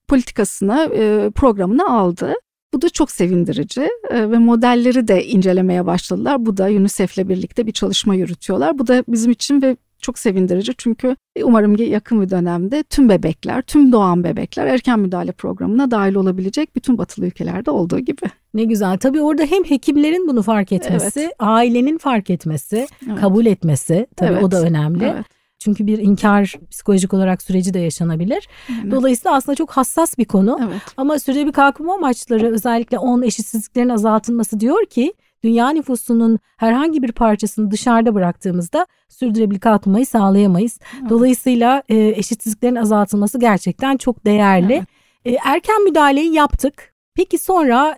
politikasına, 0.08 0.84
e, 0.84 1.30
programına 1.30 1.86
aldı. 1.86 2.34
Bu 2.72 2.82
da 2.82 2.88
çok 2.88 3.10
sevindirici 3.10 3.88
e, 4.10 4.30
ve 4.30 4.38
modelleri 4.38 5.08
de 5.08 5.26
incelemeye 5.26 5.86
başladılar. 5.86 6.46
Bu 6.46 6.56
da 6.56 6.64
UNICEF'le 6.64 7.28
birlikte 7.28 7.66
bir 7.66 7.72
çalışma 7.72 8.14
yürütüyorlar. 8.14 8.78
Bu 8.78 8.86
da 8.86 9.04
bizim 9.08 9.30
için 9.30 9.62
ve 9.62 9.76
çok 10.02 10.18
sevindirici 10.18 10.74
çünkü 10.78 11.16
umarım 11.42 11.76
ki 11.76 11.82
yakın 11.82 12.22
bir 12.22 12.30
dönemde 12.30 12.82
tüm 12.82 13.08
bebekler, 13.08 13.62
tüm 13.62 13.92
doğan 13.92 14.24
bebekler 14.24 14.66
erken 14.66 15.00
müdahale 15.00 15.32
programına 15.32 15.90
dahil 15.90 16.14
olabilecek 16.14 16.76
bütün 16.76 16.98
batılı 16.98 17.26
ülkelerde 17.26 17.70
olduğu 17.70 17.98
gibi. 17.98 18.26
Ne 18.54 18.64
güzel. 18.64 18.98
Tabii 18.98 19.22
orada 19.22 19.42
hem 19.42 19.64
hekimlerin 19.64 20.28
bunu 20.28 20.42
fark 20.42 20.72
etmesi, 20.72 21.20
evet. 21.20 21.32
ailenin 21.38 21.98
fark 21.98 22.30
etmesi, 22.30 22.86
evet. 23.06 23.20
kabul 23.20 23.46
etmesi 23.46 24.06
tabii 24.16 24.32
evet. 24.32 24.44
o 24.44 24.50
da 24.50 24.62
önemli. 24.62 25.04
Evet. 25.04 25.26
Çünkü 25.58 25.86
bir 25.86 25.98
inkar 25.98 26.54
psikolojik 26.70 27.14
olarak 27.14 27.42
süreci 27.42 27.74
de 27.74 27.78
yaşanabilir. 27.78 28.48
Evet. 28.68 28.92
Dolayısıyla 28.92 29.36
aslında 29.36 29.56
çok 29.56 29.70
hassas 29.70 30.18
bir 30.18 30.24
konu. 30.24 30.58
Evet. 30.62 30.82
Ama 30.96 31.14
bir 31.14 31.52
kalkınma 31.52 31.94
amaçları 31.94 32.52
özellikle 32.52 32.98
10 32.98 33.22
eşitsizliklerin 33.22 33.88
azaltılması 33.88 34.60
diyor 34.60 34.86
ki 34.86 35.12
dünya 35.44 35.70
nüfusunun 35.70 36.38
herhangi 36.56 37.02
bir 37.02 37.12
parçasını 37.12 37.70
dışarıda 37.70 38.14
bıraktığımızda 38.14 38.86
sürdürülebilir 39.08 39.60
kalkınmayı 39.60 40.06
sağlayamayız. 40.06 40.78
Evet. 41.00 41.10
Dolayısıyla 41.10 41.82
e, 41.88 41.96
eşitsizliklerin 42.08 42.74
azaltılması 42.74 43.38
gerçekten 43.38 43.96
çok 43.96 44.26
değerli. 44.26 44.72
Evet. 44.72 44.86
E, 45.24 45.38
erken 45.44 45.84
müdahaleyi 45.84 46.34
yaptık. 46.34 46.94
Peki 47.14 47.38
sonra 47.38 47.96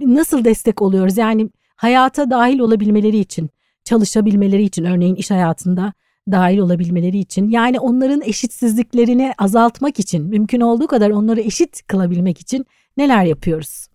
nasıl 0.00 0.44
destek 0.44 0.82
oluyoruz? 0.82 1.16
Yani 1.18 1.50
hayata 1.76 2.30
dahil 2.30 2.58
olabilmeleri 2.58 3.18
için, 3.18 3.50
çalışabilmeleri 3.84 4.62
için 4.62 4.84
örneğin 4.84 5.14
iş 5.14 5.30
hayatında 5.30 5.92
dahil 6.30 6.58
olabilmeleri 6.58 7.18
için 7.18 7.48
yani 7.48 7.80
onların 7.80 8.20
eşitsizliklerini 8.20 9.32
azaltmak 9.38 9.98
için 9.98 10.26
mümkün 10.26 10.60
olduğu 10.60 10.86
kadar 10.86 11.10
onları 11.10 11.40
eşit 11.40 11.86
kılabilmek 11.86 12.40
için 12.40 12.66
neler 12.96 13.24
yapıyoruz? 13.24 13.86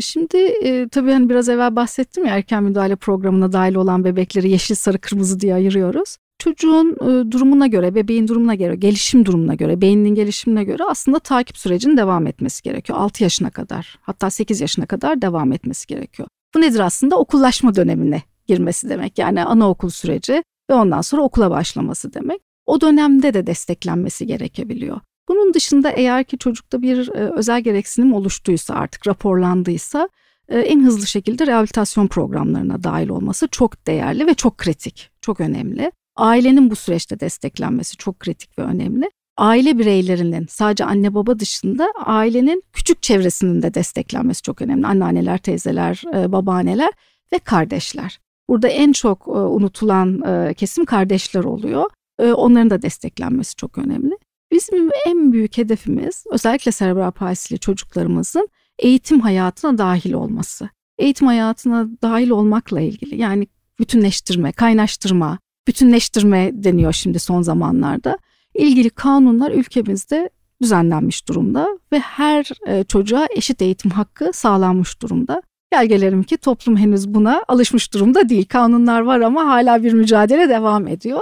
Şimdi 0.00 0.54
tabii 0.88 1.12
hani 1.12 1.28
biraz 1.28 1.48
evvel 1.48 1.76
bahsettim 1.76 2.24
ya 2.24 2.36
erken 2.36 2.62
müdahale 2.64 2.96
programına 2.96 3.52
dahil 3.52 3.74
olan 3.74 4.04
bebekleri 4.04 4.50
yeşil, 4.50 4.74
sarı, 4.74 4.98
kırmızı 4.98 5.40
diye 5.40 5.54
ayırıyoruz. 5.54 6.16
Çocuğun 6.38 6.96
durumuna 7.30 7.66
göre, 7.66 7.94
bebeğin 7.94 8.28
durumuna 8.28 8.54
göre, 8.54 8.76
gelişim 8.76 9.26
durumuna 9.26 9.54
göre, 9.54 9.80
beyninin 9.80 10.14
gelişimine 10.14 10.64
göre 10.64 10.82
aslında 10.88 11.18
takip 11.18 11.56
sürecinin 11.56 11.96
devam 11.96 12.26
etmesi 12.26 12.62
gerekiyor. 12.62 12.98
6 12.98 13.22
yaşına 13.22 13.50
kadar 13.50 13.98
hatta 14.02 14.30
8 14.30 14.60
yaşına 14.60 14.86
kadar 14.86 15.22
devam 15.22 15.52
etmesi 15.52 15.86
gerekiyor. 15.86 16.28
Bu 16.54 16.60
nedir 16.60 16.80
aslında? 16.80 17.18
Okullaşma 17.18 17.74
dönemine 17.74 18.22
girmesi 18.46 18.88
demek. 18.88 19.18
Yani 19.18 19.44
anaokul 19.44 19.88
süreci 19.88 20.42
ve 20.70 20.74
ondan 20.74 21.00
sonra 21.00 21.22
okula 21.22 21.50
başlaması 21.50 22.14
demek. 22.14 22.40
O 22.66 22.80
dönemde 22.80 23.34
de 23.34 23.46
desteklenmesi 23.46 24.26
gerekebiliyor. 24.26 25.00
Bunun 25.28 25.54
dışında 25.54 25.90
eğer 25.90 26.24
ki 26.24 26.38
çocukta 26.38 26.82
bir 26.82 27.08
e, 27.08 27.30
özel 27.36 27.60
gereksinim 27.60 28.12
oluştuysa 28.12 28.74
artık 28.74 29.06
raporlandıysa 29.06 30.08
e, 30.48 30.58
en 30.58 30.84
hızlı 30.84 31.06
şekilde 31.06 31.46
rehabilitasyon 31.46 32.06
programlarına 32.06 32.82
dahil 32.82 33.08
olması 33.08 33.48
çok 33.48 33.86
değerli 33.86 34.26
ve 34.26 34.34
çok 34.34 34.58
kritik, 34.58 35.10
çok 35.20 35.40
önemli. 35.40 35.92
Ailenin 36.16 36.70
bu 36.70 36.76
süreçte 36.76 37.20
desteklenmesi 37.20 37.96
çok 37.96 38.20
kritik 38.20 38.58
ve 38.58 38.62
önemli. 38.62 39.10
Aile 39.36 39.78
bireylerinin 39.78 40.46
sadece 40.50 40.84
anne 40.84 41.14
baba 41.14 41.38
dışında 41.38 41.92
ailenin 42.04 42.62
küçük 42.72 43.02
çevresinin 43.02 43.62
de 43.62 43.74
desteklenmesi 43.74 44.42
çok 44.42 44.62
önemli. 44.62 44.86
Anneanneler, 44.86 45.38
teyzeler, 45.38 46.02
e, 46.14 46.32
babaanneler 46.32 46.90
ve 47.32 47.38
kardeşler. 47.38 48.18
Burada 48.48 48.68
en 48.68 48.92
çok 48.92 49.28
unutulan 49.28 50.22
kesim 50.54 50.84
kardeşler 50.84 51.44
oluyor. 51.44 51.90
Onların 52.18 52.70
da 52.70 52.82
desteklenmesi 52.82 53.56
çok 53.56 53.78
önemli. 53.78 54.15
Bizim 54.56 54.90
en 55.06 55.32
büyük 55.32 55.58
hedefimiz 55.58 56.24
özellikle 56.30 56.72
serebral 56.72 57.10
palsili 57.10 57.58
çocuklarımızın 57.58 58.48
eğitim 58.78 59.20
hayatına 59.20 59.78
dahil 59.78 60.12
olması. 60.12 60.68
Eğitim 60.98 61.26
hayatına 61.26 61.88
dahil 62.02 62.30
olmakla 62.30 62.80
ilgili 62.80 63.16
yani 63.20 63.46
bütünleştirme, 63.78 64.52
kaynaştırma, 64.52 65.38
bütünleştirme 65.68 66.50
deniyor 66.54 66.92
şimdi 66.92 67.18
son 67.18 67.42
zamanlarda. 67.42 68.18
İlgili 68.54 68.90
kanunlar 68.90 69.50
ülkemizde 69.50 70.30
düzenlenmiş 70.62 71.28
durumda 71.28 71.78
ve 71.92 71.98
her 71.98 72.50
e, 72.66 72.84
çocuğa 72.84 73.26
eşit 73.36 73.62
eğitim 73.62 73.90
hakkı 73.90 74.30
sağlanmış 74.32 75.02
durumda. 75.02 75.42
Gel 75.72 75.86
gelelim 75.86 76.22
ki 76.22 76.36
toplum 76.36 76.76
henüz 76.76 77.14
buna 77.14 77.44
alışmış 77.48 77.94
durumda 77.94 78.28
değil. 78.28 78.46
Kanunlar 78.48 79.00
var 79.00 79.20
ama 79.20 79.46
hala 79.46 79.82
bir 79.82 79.92
mücadele 79.92 80.48
devam 80.48 80.88
ediyor. 80.88 81.20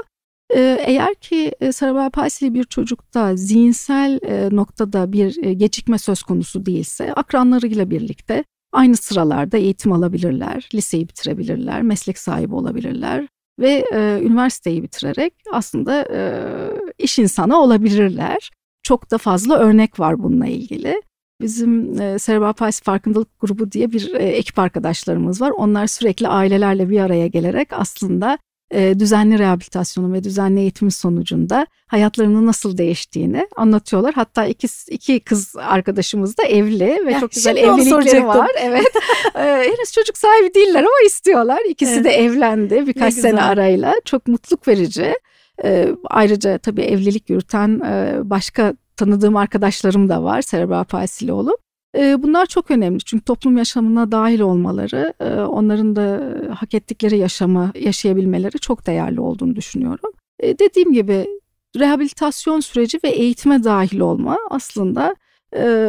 Ee, 0.55 0.79
eğer 0.87 1.15
ki 1.15 1.53
e, 1.61 1.73
serebral 1.73 2.11
palsili 2.11 2.55
bir 2.55 2.65
çocukta 2.65 3.37
zihinsel 3.37 4.21
e, 4.23 4.49
noktada 4.57 5.13
bir 5.13 5.45
e, 5.45 5.55
gecikme 5.55 5.99
söz 5.99 6.23
konusu 6.23 6.67
değilse 6.67 7.15
akranlarıyla 7.15 7.91
birlikte 7.91 8.45
aynı 8.73 8.97
sıralarda 8.97 9.57
eğitim 9.57 9.93
alabilirler, 9.93 10.69
liseyi 10.75 11.09
bitirebilirler, 11.09 11.83
meslek 11.83 12.19
sahibi 12.19 12.55
olabilirler 12.55 13.27
ve 13.61 13.85
üniversiteyi 14.23 14.83
bitirerek 14.83 15.35
aslında 15.53 16.09
iş 16.99 17.19
insanı 17.19 17.61
olabilirler. 17.61 18.51
Çok 18.83 19.11
da 19.11 19.19
fazla 19.19 19.59
örnek 19.59 20.01
var 20.01 20.23
bununla 20.23 20.47
ilgili. 20.47 21.03
Bizim 21.41 22.01
e, 22.01 22.19
Serebral 22.19 22.53
Palsi 22.53 22.83
Farkındalık 22.83 23.41
Grubu 23.41 23.73
diye 23.73 23.93
bir 23.93 24.15
e, 24.15 24.19
ekip 24.19 24.59
arkadaşlarımız 24.59 25.41
var. 25.41 25.51
Onlar 25.51 25.87
sürekli 25.87 26.29
ailelerle 26.29 26.91
bir 26.91 27.01
araya 27.01 27.27
gelerek 27.27 27.69
aslında 27.73 28.39
e, 28.75 28.99
düzenli 28.99 29.39
rehabilitasyonun 29.39 30.13
ve 30.13 30.25
düzenli 30.25 30.61
eğitimin 30.61 30.91
sonucunda 30.91 31.67
hayatlarının 31.87 32.47
nasıl 32.47 32.79
değiştiğini 32.79 33.49
anlatıyorlar. 33.57 34.15
Hatta 34.15 34.47
iki, 34.47 34.69
iki 34.89 35.21
kız 35.21 35.57
arkadaşımız 35.57 36.39
da 36.39 36.43
evli 36.43 37.07
ve 37.07 37.13
ya, 37.13 37.21
çok 37.21 37.33
güzel 37.33 37.57
evlilikleri 37.57 38.27
var. 38.27 38.51
Evet. 38.61 38.93
e, 39.35 39.41
henüz 39.41 39.93
çocuk 39.93 40.19
sahibi 40.19 40.55
değiller 40.55 40.81
ama 40.81 41.07
istiyorlar. 41.07 41.61
İkisi 41.69 41.95
evet. 41.95 42.05
de 42.05 42.11
evlendi 42.11 42.87
birkaç 42.87 43.15
sene 43.15 43.43
arayla. 43.43 43.95
Çok 44.05 44.29
mutluluk 44.29 44.69
verici. 44.69 45.15
E, 45.65 45.89
ayrıca 46.05 46.59
tabii 46.59 46.83
evlilik 46.83 47.31
yürüten 47.31 47.81
e, 47.81 48.17
başka 48.31 48.75
tanıdığım 48.97 49.37
arkadaşlarım 49.37 50.09
da 50.09 50.25
var 50.25 50.43
serebral 50.43 50.85
palsili 50.85 51.33
olup. 51.33 51.64
Bunlar 51.95 52.47
çok 52.47 52.71
önemli 52.71 52.99
çünkü 53.01 53.25
toplum 53.25 53.57
yaşamına 53.57 54.13
dahil 54.13 54.41
olmaları, 54.41 55.15
onların 55.49 55.97
da 55.97 56.35
hak 56.55 56.75
ettikleri 56.75 57.19
yaşamı 57.19 57.73
yaşayabilmeleri 57.81 58.59
çok 58.59 58.87
değerli 58.87 59.21
olduğunu 59.21 59.57
düşünüyorum. 59.57 60.11
Dediğim 60.43 60.93
gibi 60.93 61.27
rehabilitasyon 61.79 62.61
süreci 62.61 63.01
ve 63.05 63.09
eğitime 63.09 63.65
dahil 63.65 64.01
olma 64.01 64.39
aslında 64.51 65.17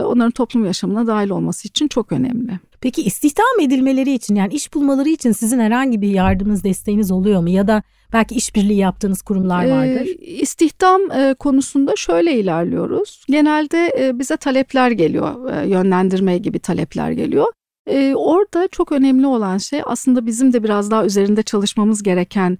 onların 0.05 0.31
toplum 0.31 0.65
yaşamına 0.65 1.07
dahil 1.07 1.29
olması 1.29 1.67
için 1.67 1.87
çok 1.87 2.11
önemli. 2.11 2.59
Peki 2.81 3.01
istihdam 3.01 3.59
edilmeleri 3.61 4.11
için 4.11 4.35
yani 4.35 4.53
iş 4.53 4.73
bulmaları 4.73 5.09
için 5.09 5.31
sizin 5.31 5.59
herhangi 5.59 6.01
bir 6.01 6.07
yardımınız, 6.07 6.63
desteğiniz 6.63 7.11
oluyor 7.11 7.41
mu? 7.41 7.49
Ya 7.49 7.67
da 7.67 7.83
belki 8.13 8.35
işbirliği 8.35 8.77
yaptığınız 8.77 9.21
kurumlar 9.21 9.69
vardır. 9.69 10.07
E, 10.07 10.25
istihdam 10.25 11.11
e, 11.11 11.33
konusunda 11.39 11.95
şöyle 11.95 12.39
ilerliyoruz. 12.39 13.25
Genelde 13.29 13.93
e, 13.99 14.19
bize 14.19 14.37
talepler 14.37 14.91
geliyor, 14.91 15.51
e, 15.51 15.69
yönlendirme 15.69 16.37
gibi 16.37 16.59
talepler 16.59 17.11
geliyor. 17.11 17.45
E, 17.87 18.15
orada 18.15 18.67
çok 18.67 18.91
önemli 18.91 19.27
olan 19.27 19.57
şey 19.57 19.81
aslında 19.85 20.25
bizim 20.25 20.53
de 20.53 20.63
biraz 20.63 20.91
daha 20.91 21.05
üzerinde 21.05 21.43
çalışmamız 21.43 22.03
gereken 22.03 22.57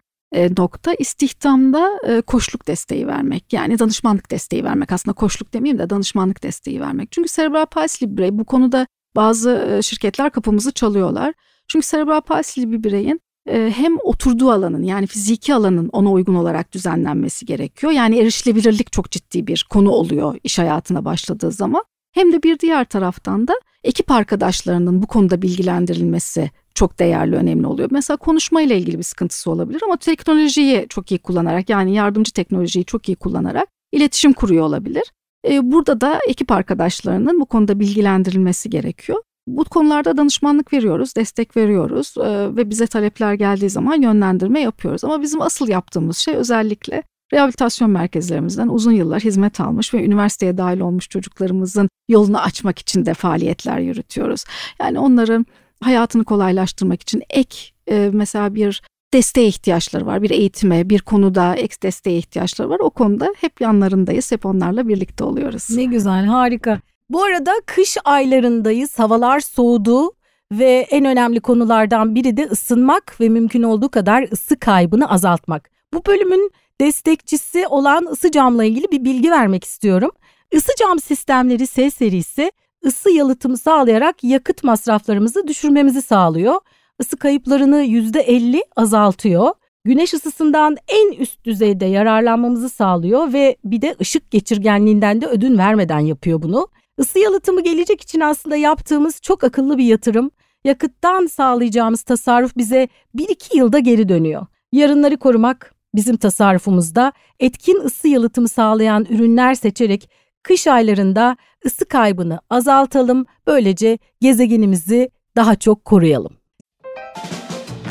nokta 0.57 0.93
istihdamda 0.93 1.99
e, 2.07 2.21
koşluk 2.21 2.67
desteği 2.67 3.07
vermek. 3.07 3.53
Yani 3.53 3.79
danışmanlık 3.79 4.31
desteği 4.31 4.63
vermek 4.63 4.91
aslında 4.91 5.13
koşluk 5.13 5.53
demeyeyim 5.53 5.79
de 5.79 5.89
danışmanlık 5.89 6.43
desteği 6.43 6.81
vermek. 6.81 7.11
Çünkü 7.11 7.29
serebral 7.29 7.65
palsili 7.65 8.11
bir 8.11 8.17
birey 8.17 8.39
bu 8.39 8.45
konuda 8.45 8.87
bazı 9.15 9.67
e, 9.71 9.81
şirketler 9.81 10.29
kapımızı 10.29 10.71
çalıyorlar. 10.71 11.33
Çünkü 11.67 11.85
serebral 11.85 12.21
palsili 12.21 12.71
bir 12.71 12.83
bireyin 12.83 13.21
e, 13.49 13.73
hem 13.75 13.97
oturduğu 14.03 14.51
alanın 14.51 14.83
yani 14.83 15.07
fiziki 15.07 15.53
alanın 15.53 15.89
ona 15.89 16.11
uygun 16.11 16.35
olarak 16.35 16.71
düzenlenmesi 16.73 17.45
gerekiyor. 17.45 17.91
Yani 17.91 18.19
erişilebilirlik 18.19 18.91
çok 18.91 19.11
ciddi 19.11 19.47
bir 19.47 19.65
konu 19.69 19.89
oluyor 19.89 20.37
iş 20.43 20.59
hayatına 20.59 21.05
başladığı 21.05 21.51
zaman. 21.51 21.83
Hem 22.11 22.33
de 22.33 22.43
bir 22.43 22.59
diğer 22.59 22.85
taraftan 22.85 23.47
da 23.47 23.53
ekip 23.83 24.11
arkadaşlarının 24.11 25.01
bu 25.01 25.07
konuda 25.07 25.41
bilgilendirilmesi 25.41 26.51
çok 26.75 26.99
değerli, 26.99 27.35
önemli 27.35 27.67
oluyor. 27.67 27.89
Mesela 27.91 28.17
konuşma 28.17 28.61
ile 28.61 28.77
ilgili 28.77 28.97
bir 28.97 29.03
sıkıntısı 29.03 29.51
olabilir 29.51 29.81
ama 29.85 29.97
teknolojiyi 29.97 30.85
çok 30.89 31.11
iyi 31.11 31.19
kullanarak 31.19 31.69
yani 31.69 31.93
yardımcı 31.93 32.31
teknolojiyi 32.31 32.85
çok 32.85 33.09
iyi 33.09 33.15
kullanarak 33.15 33.67
iletişim 33.91 34.33
kuruyor 34.33 34.65
olabilir. 34.65 35.03
E, 35.47 35.71
burada 35.71 36.01
da 36.01 36.19
ekip 36.27 36.51
arkadaşlarının 36.51 37.39
bu 37.39 37.45
konuda 37.45 37.79
bilgilendirilmesi 37.79 38.69
gerekiyor. 38.69 39.21
Bu 39.47 39.63
konularda 39.63 40.17
danışmanlık 40.17 40.73
veriyoruz, 40.73 41.15
destek 41.15 41.57
veriyoruz 41.57 42.13
e, 42.17 42.55
ve 42.55 42.69
bize 42.69 42.87
talepler 42.87 43.33
geldiği 43.33 43.69
zaman 43.69 44.01
yönlendirme 44.01 44.61
yapıyoruz. 44.61 45.03
Ama 45.03 45.21
bizim 45.21 45.41
asıl 45.41 45.67
yaptığımız 45.67 46.17
şey 46.17 46.35
özellikle 46.35 47.03
rehabilitasyon 47.33 47.89
merkezlerimizden 47.89 48.67
uzun 48.67 48.91
yıllar 48.91 49.23
hizmet 49.23 49.59
almış 49.59 49.93
ve 49.93 50.05
üniversiteye 50.05 50.57
dahil 50.57 50.79
olmuş 50.79 51.09
çocuklarımızın 51.09 51.89
yolunu 52.09 52.39
açmak 52.41 52.79
için 52.79 53.05
de 53.05 53.13
faaliyetler 53.13 53.79
yürütüyoruz. 53.79 54.43
Yani 54.79 54.99
onların 54.99 55.45
hayatını 55.81 56.23
kolaylaştırmak 56.23 57.01
için 57.01 57.23
ek 57.29 57.57
e, 57.87 58.09
mesela 58.13 58.55
bir 58.55 58.81
desteğe 59.13 59.47
ihtiyaçları 59.47 60.05
var. 60.05 60.21
Bir 60.21 60.29
eğitime, 60.29 60.89
bir 60.89 60.99
konuda 60.99 61.55
ek 61.55 61.75
desteğe 61.83 62.17
ihtiyaçları 62.17 62.69
var. 62.69 62.79
O 62.79 62.89
konuda 62.89 63.33
hep 63.37 63.61
yanlarındayız. 63.61 64.31
Hep 64.31 64.45
onlarla 64.45 64.87
birlikte 64.87 65.23
oluyoruz. 65.23 65.69
Ne 65.69 65.83
güzel, 65.83 66.25
harika. 66.25 66.79
Bu 67.09 67.23
arada 67.23 67.51
kış 67.65 67.97
aylarındayız. 68.05 68.99
Havalar 68.99 69.39
soğudu 69.39 70.11
ve 70.51 70.87
en 70.89 71.05
önemli 71.05 71.39
konulardan 71.39 72.15
biri 72.15 72.37
de 72.37 72.45
ısınmak 72.45 73.21
ve 73.21 73.29
mümkün 73.29 73.63
olduğu 73.63 73.89
kadar 73.89 74.31
ısı 74.31 74.59
kaybını 74.59 75.09
azaltmak. 75.09 75.69
Bu 75.93 76.05
bölümün 76.05 76.51
destekçisi 76.81 77.67
olan 77.67 78.05
ısı 78.05 78.31
camla 78.31 78.63
ilgili 78.63 78.91
bir 78.91 79.03
bilgi 79.03 79.31
vermek 79.31 79.63
istiyorum. 79.63 80.11
Isı 80.51 80.71
cam 80.79 80.99
sistemleri 80.99 81.67
S 81.67 81.91
serisi 81.91 82.51
ısı 82.85 83.09
yalıtımı 83.11 83.57
sağlayarak 83.57 84.23
yakıt 84.23 84.63
masraflarımızı 84.63 85.47
düşürmemizi 85.47 86.01
sağlıyor. 86.01 86.55
Isı 86.99 87.17
kayıplarını 87.17 87.83
%50 87.83 88.61
azaltıyor. 88.75 89.51
Güneş 89.85 90.13
ısısından 90.13 90.77
en 90.87 91.11
üst 91.11 91.45
düzeyde 91.45 91.85
yararlanmamızı 91.85 92.69
sağlıyor 92.69 93.33
ve 93.33 93.57
bir 93.65 93.81
de 93.81 93.95
ışık 94.01 94.31
geçirgenliğinden 94.31 95.21
de 95.21 95.27
ödün 95.27 95.57
vermeden 95.57 95.99
yapıyor 95.99 96.41
bunu. 96.41 96.67
Isı 96.97 97.19
yalıtımı 97.19 97.63
gelecek 97.63 98.01
için 98.01 98.19
aslında 98.19 98.55
yaptığımız 98.55 99.21
çok 99.21 99.43
akıllı 99.43 99.77
bir 99.77 99.83
yatırım. 99.83 100.31
Yakıttan 100.63 101.25
sağlayacağımız 101.25 102.01
tasarruf 102.01 102.57
bize 102.57 102.87
1-2 103.15 103.57
yılda 103.57 103.79
geri 103.79 104.09
dönüyor. 104.09 104.45
Yarınları 104.71 105.17
korumak 105.17 105.75
bizim 105.95 106.17
tasarrufumuzda 106.17 107.13
etkin 107.39 107.81
ısı 107.85 108.07
yalıtımı 108.07 108.47
sağlayan 108.47 109.05
ürünler 109.09 109.53
seçerek 109.55 110.09
kış 110.45 110.67
aylarında 110.67 111.37
ısı 111.65 111.85
kaybını 111.85 112.39
azaltalım. 112.49 113.25
Böylece 113.47 113.97
gezegenimizi 114.21 115.09
daha 115.35 115.55
çok 115.55 115.85
koruyalım. 115.85 116.33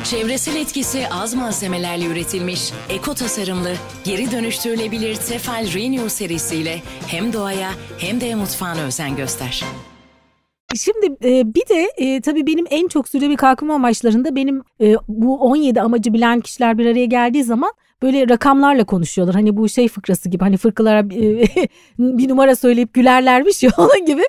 Çevresel 0.04 0.56
etkisi 0.56 1.08
az 1.08 1.34
malzemelerle 1.34 2.06
üretilmiş, 2.06 2.73
eko 2.88 3.14
tasarımlı, 3.14 3.73
geri 4.04 4.30
dönüştürülebilir 4.30 5.14
Tefal 5.16 5.66
Renew 5.75 6.08
serisiyle 6.08 6.82
hem 7.06 7.32
doğaya 7.32 7.70
hem 7.99 8.20
de 8.20 8.34
mutfağına 8.34 8.80
özen 8.80 9.16
göster. 9.16 9.64
Şimdi 10.76 11.06
e, 11.25 11.54
bir 11.54 11.68
de 11.68 11.88
e, 11.96 12.20
tabii 12.20 12.46
benim 12.46 12.64
en 12.70 12.88
çok 12.88 13.08
süre 13.08 13.37
kalkınma 13.37 13.75
amaçlarında 13.75 14.37
benim 14.37 14.62
e, 14.80 14.94
bu 15.08 15.40
17 15.40 15.80
amacı 15.80 16.12
bilen 16.12 16.40
kişiler 16.40 16.78
bir 16.78 16.86
araya 16.86 17.04
geldiği 17.04 17.45
zaman 17.45 17.73
böyle 18.04 18.28
rakamlarla 18.28 18.84
konuşuyorlar. 18.84 19.34
Hani 19.34 19.56
bu 19.56 19.69
şey 19.69 19.88
fıkrası 19.88 20.28
gibi 20.28 20.45
hani 20.45 20.56
fırkalara 20.56 20.99
e, 20.99 21.45
bir 21.99 22.28
numara 22.28 22.56
söyleyip 22.56 22.95
gülerlermiş 22.95 23.62
ya 23.62 23.71
onun 23.78 24.06
gibi. 24.06 24.23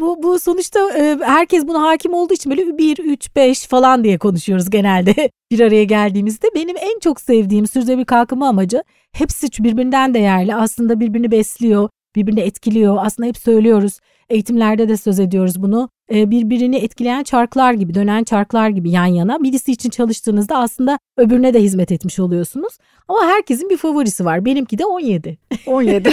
Bu, 0.00 0.22
bu 0.22 0.38
sonuçta 0.38 0.98
e, 0.98 1.18
herkes 1.22 1.68
buna 1.68 1.82
hakim 1.82 2.14
olduğu 2.14 2.34
için 2.34 2.50
böyle 2.50 2.78
1, 2.78 2.98
3, 2.98 3.36
5 3.36 3.66
falan 3.66 4.04
diye 4.04 4.18
konuşuyoruz 4.18 4.70
genelde 4.70 5.30
bir 5.50 5.60
araya 5.60 5.84
geldiğimizde. 5.84 6.46
Benim 6.54 6.76
en 6.76 6.98
çok 6.98 7.20
sevdiğim 7.20 7.66
sürdürülebilir 7.66 8.04
kalkınma 8.04 8.48
amacı 8.48 8.82
hepsi 9.12 9.64
birbirinden 9.64 10.14
değerli. 10.14 10.54
Aslında 10.54 11.00
birbirini 11.00 11.30
besliyor, 11.30 11.88
birbirini 12.16 12.40
etkiliyor. 12.40 12.96
Aslında 13.00 13.28
hep 13.28 13.36
söylüyoruz 13.36 13.98
Eğitimlerde 14.30 14.88
de 14.88 14.96
söz 14.96 15.20
ediyoruz 15.20 15.62
bunu. 15.62 15.88
Ee, 16.14 16.30
birbirini 16.30 16.76
etkileyen 16.76 17.22
çarklar 17.22 17.72
gibi, 17.72 17.94
dönen 17.94 18.24
çarklar 18.24 18.68
gibi 18.68 18.90
yan 18.90 19.06
yana. 19.06 19.42
Birisi 19.42 19.72
için 19.72 19.90
çalıştığınızda 19.90 20.58
aslında 20.58 20.98
öbürüne 21.16 21.54
de 21.54 21.62
hizmet 21.62 21.92
etmiş 21.92 22.18
oluyorsunuz. 22.18 22.78
Ama 23.08 23.26
herkesin 23.26 23.70
bir 23.70 23.76
favorisi 23.76 24.24
var. 24.24 24.44
Benimki 24.44 24.78
de 24.78 24.84
17. 24.84 25.38
17. 25.66 26.10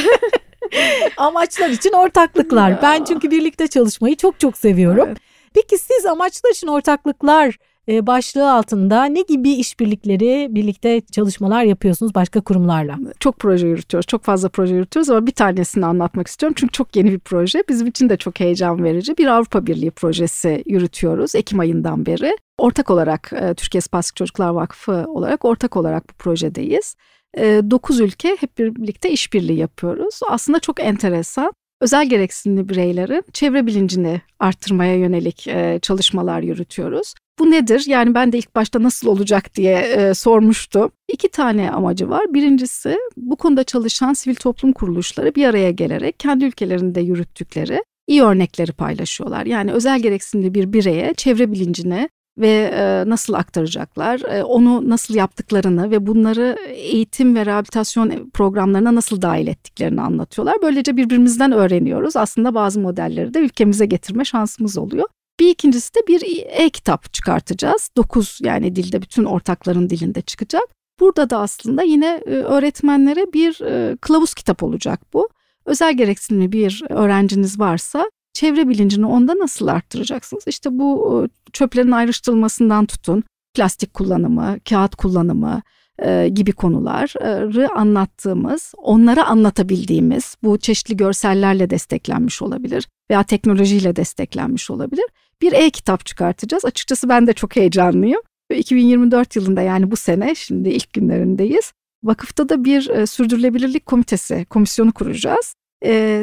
Amaçlar 1.17 1.69
için 1.69 1.91
ortaklıklar. 1.91 2.81
Ben 2.81 3.03
çünkü 3.03 3.31
birlikte 3.31 3.67
çalışmayı 3.67 4.15
çok 4.15 4.39
çok 4.39 4.57
seviyorum. 4.57 5.07
Evet. 5.07 5.17
Peki 5.53 5.77
siz 5.77 6.05
amaçlar 6.05 6.51
için 6.51 6.67
ortaklıklar 6.67 7.47
e, 7.47 7.57
başlığı 7.87 8.51
altında 8.51 9.05
ne 9.05 9.21
gibi 9.21 9.49
işbirlikleri 9.49 10.47
birlikte 10.51 11.01
çalışmalar 11.01 11.63
yapıyorsunuz 11.63 12.15
başka 12.15 12.41
kurumlarla? 12.41 12.97
Çok 13.19 13.39
proje 13.39 13.67
yürütüyoruz. 13.67 14.07
Çok 14.07 14.23
fazla 14.23 14.49
proje 14.49 14.75
yürütüyoruz 14.75 15.09
ama 15.09 15.27
bir 15.27 15.31
tanesini 15.31 15.85
anlatmak 15.85 16.27
istiyorum. 16.27 16.55
Çünkü 16.57 16.71
çok 16.71 16.95
yeni 16.95 17.11
bir 17.11 17.19
proje. 17.19 17.63
Bizim 17.69 17.87
için 17.87 18.09
de 18.09 18.17
çok 18.17 18.39
heyecan 18.39 18.83
verici. 18.83 19.17
Bir 19.17 19.27
Avrupa 19.27 19.65
Birliği 19.65 19.91
projesi 19.91 20.63
yürütüyoruz 20.65 21.35
Ekim 21.35 21.59
ayından 21.59 22.05
beri. 22.05 22.37
Ortak 22.57 22.89
olarak 22.89 23.33
e, 23.33 23.53
Türkiye 23.53 23.81
Spastik 23.81 24.15
Çocuklar 24.15 24.49
Vakfı 24.49 25.05
olarak 25.07 25.45
ortak 25.45 25.77
olarak 25.77 26.09
bu 26.09 26.13
projedeyiz. 26.13 26.95
9 27.37 28.01
e, 28.01 28.03
ülke 28.03 28.37
hep 28.39 28.57
birlikte 28.57 29.11
işbirliği 29.11 29.57
yapıyoruz. 29.57 30.19
Aslında 30.29 30.59
çok 30.59 30.79
enteresan 30.79 31.51
özel 31.81 32.09
gereksinimli 32.09 32.69
bireylerin 32.69 33.23
çevre 33.33 33.67
bilincini 33.67 34.21
arttırmaya 34.39 34.95
yönelik 34.95 35.47
e, 35.47 35.79
çalışmalar 35.81 36.41
yürütüyoruz. 36.41 37.13
Bu 37.39 37.51
nedir? 37.51 37.83
Yani 37.87 38.13
ben 38.13 38.31
de 38.31 38.37
ilk 38.37 38.55
başta 38.55 38.83
nasıl 38.83 39.07
olacak 39.07 39.55
diye 39.55 39.77
e, 39.77 40.13
sormuştum. 40.13 40.91
İki 41.07 41.29
tane 41.29 41.71
amacı 41.71 42.09
var. 42.09 42.33
Birincisi 42.33 42.97
bu 43.17 43.35
konuda 43.35 43.63
çalışan 43.63 44.13
sivil 44.13 44.35
toplum 44.35 44.71
kuruluşları 44.71 45.35
bir 45.35 45.45
araya 45.45 45.71
gelerek 45.71 46.19
kendi 46.19 46.45
ülkelerinde 46.45 47.01
yürüttükleri 47.01 47.83
iyi 48.07 48.23
örnekleri 48.23 48.71
paylaşıyorlar. 48.71 49.45
Yani 49.45 49.71
özel 49.71 49.99
gereksinimli 49.99 50.53
bir 50.53 50.73
bireye 50.73 51.13
çevre 51.13 51.51
bilincini 51.51 52.09
ve 52.37 52.71
e, 52.73 53.09
nasıl 53.09 53.33
aktaracaklar, 53.33 54.21
e, 54.21 54.43
onu 54.43 54.89
nasıl 54.89 55.15
yaptıklarını 55.15 55.91
ve 55.91 56.07
bunları 56.07 56.57
eğitim 56.69 57.35
ve 57.35 57.45
rehabilitasyon 57.45 58.29
programlarına 58.33 58.95
nasıl 58.95 59.21
dahil 59.21 59.47
ettiklerini 59.47 60.01
anlatıyorlar. 60.01 60.57
Böylece 60.61 60.97
birbirimizden 60.97 61.51
öğreniyoruz. 61.51 62.15
Aslında 62.15 62.55
bazı 62.55 62.79
modelleri 62.79 63.33
de 63.33 63.39
ülkemize 63.39 63.85
getirme 63.85 64.25
şansımız 64.25 64.77
oluyor. 64.77 65.07
Bir 65.39 65.49
ikincisi 65.49 65.95
de 65.95 65.99
bir 66.07 66.21
e-kitap 66.47 67.13
çıkartacağız. 67.13 67.89
Dokuz 67.97 68.39
yani 68.41 68.75
dilde 68.75 69.01
bütün 69.01 69.23
ortakların 69.23 69.89
dilinde 69.89 70.21
çıkacak. 70.21 70.63
Burada 70.99 71.29
da 71.29 71.39
aslında 71.39 71.83
yine 71.83 72.21
e, 72.25 72.29
öğretmenlere 72.29 73.33
bir 73.33 73.61
e, 73.61 73.97
kılavuz 73.97 74.33
kitap 74.33 74.63
olacak 74.63 75.01
bu. 75.13 75.29
Özel 75.65 75.97
gereksinimli 75.97 76.51
bir 76.51 76.83
öğrenciniz 76.89 77.59
varsa 77.59 78.11
çevre 78.33 78.69
bilincini 78.69 79.05
onda 79.05 79.33
nasıl 79.37 79.67
arttıracaksınız? 79.67 80.43
İşte 80.47 80.69
bu 80.79 81.23
e, 81.25 81.51
çöplerin 81.53 81.91
ayrıştırılmasından 81.91 82.85
tutun, 82.85 83.23
plastik 83.53 83.93
kullanımı, 83.93 84.57
kağıt 84.69 84.95
kullanımı, 84.95 85.61
e, 86.05 86.29
gibi 86.29 86.51
konuları 86.51 87.69
anlattığımız, 87.75 88.73
onlara 88.77 89.25
anlatabildiğimiz 89.25 90.35
bu 90.43 90.57
çeşitli 90.57 90.97
görsellerle 90.97 91.69
desteklenmiş 91.69 92.41
olabilir 92.41 92.87
veya 93.11 93.23
teknolojiyle 93.23 93.95
desteklenmiş 93.95 94.71
olabilir. 94.71 95.05
Bir 95.41 95.53
e-kitap 95.53 96.05
çıkartacağız. 96.05 96.65
Açıkçası 96.65 97.09
ben 97.09 97.27
de 97.27 97.33
çok 97.33 97.55
heyecanlıyım. 97.55 98.21
2024 98.55 99.35
yılında 99.35 99.61
yani 99.61 99.91
bu 99.91 99.95
sene 99.95 100.35
şimdi 100.35 100.69
ilk 100.69 100.93
günlerindeyiz. 100.93 101.73
Vakıfta 102.03 102.49
da 102.49 102.63
bir 102.63 102.89
e, 102.89 103.07
sürdürülebilirlik 103.07 103.85
komitesi, 103.85 104.45
komisyonu 104.45 104.91
kuracağız. 104.91 105.55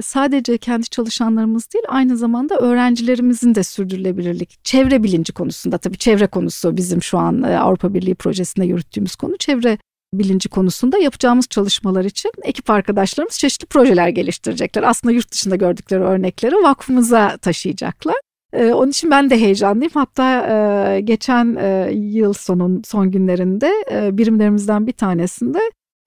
Sadece 0.02 0.58
kendi 0.58 0.88
çalışanlarımız 0.88 1.72
değil 1.74 1.84
aynı 1.88 2.16
zamanda 2.16 2.56
öğrencilerimizin 2.56 3.54
de 3.54 3.62
sürdürülebilirlik, 3.62 4.64
çevre 4.64 5.02
bilinci 5.02 5.32
konusunda 5.32 5.78
tabii 5.78 5.98
çevre 5.98 6.26
konusu 6.26 6.76
bizim 6.76 7.02
şu 7.02 7.18
an 7.18 7.42
Avrupa 7.42 7.94
Birliği 7.94 8.14
projesinde 8.14 8.66
yürüttüğümüz 8.66 9.16
konu 9.16 9.36
çevre 9.38 9.78
bilinci 10.18 10.48
konusunda 10.48 10.98
yapacağımız 10.98 11.48
çalışmalar 11.48 12.04
için 12.04 12.30
ekip 12.42 12.70
arkadaşlarımız 12.70 13.38
çeşitli 13.38 13.66
projeler 13.66 14.08
geliştirecekler. 14.08 14.82
Aslında 14.82 15.12
yurt 15.14 15.32
dışında 15.32 15.56
gördükleri 15.56 16.02
örnekleri 16.02 16.54
vakfımıza 16.54 17.36
taşıyacaklar. 17.36 18.16
E, 18.52 18.72
onun 18.72 18.90
için 18.90 19.10
ben 19.10 19.30
de 19.30 19.40
heyecanlıyım. 19.40 19.92
Hatta 19.94 20.46
e, 20.46 21.00
geçen 21.00 21.56
e, 21.60 21.90
yıl 21.92 22.32
sonun 22.32 22.82
son 22.86 23.10
günlerinde 23.10 23.70
e, 23.92 24.18
birimlerimizden 24.18 24.86
bir 24.86 24.92
tanesinde 24.92 25.58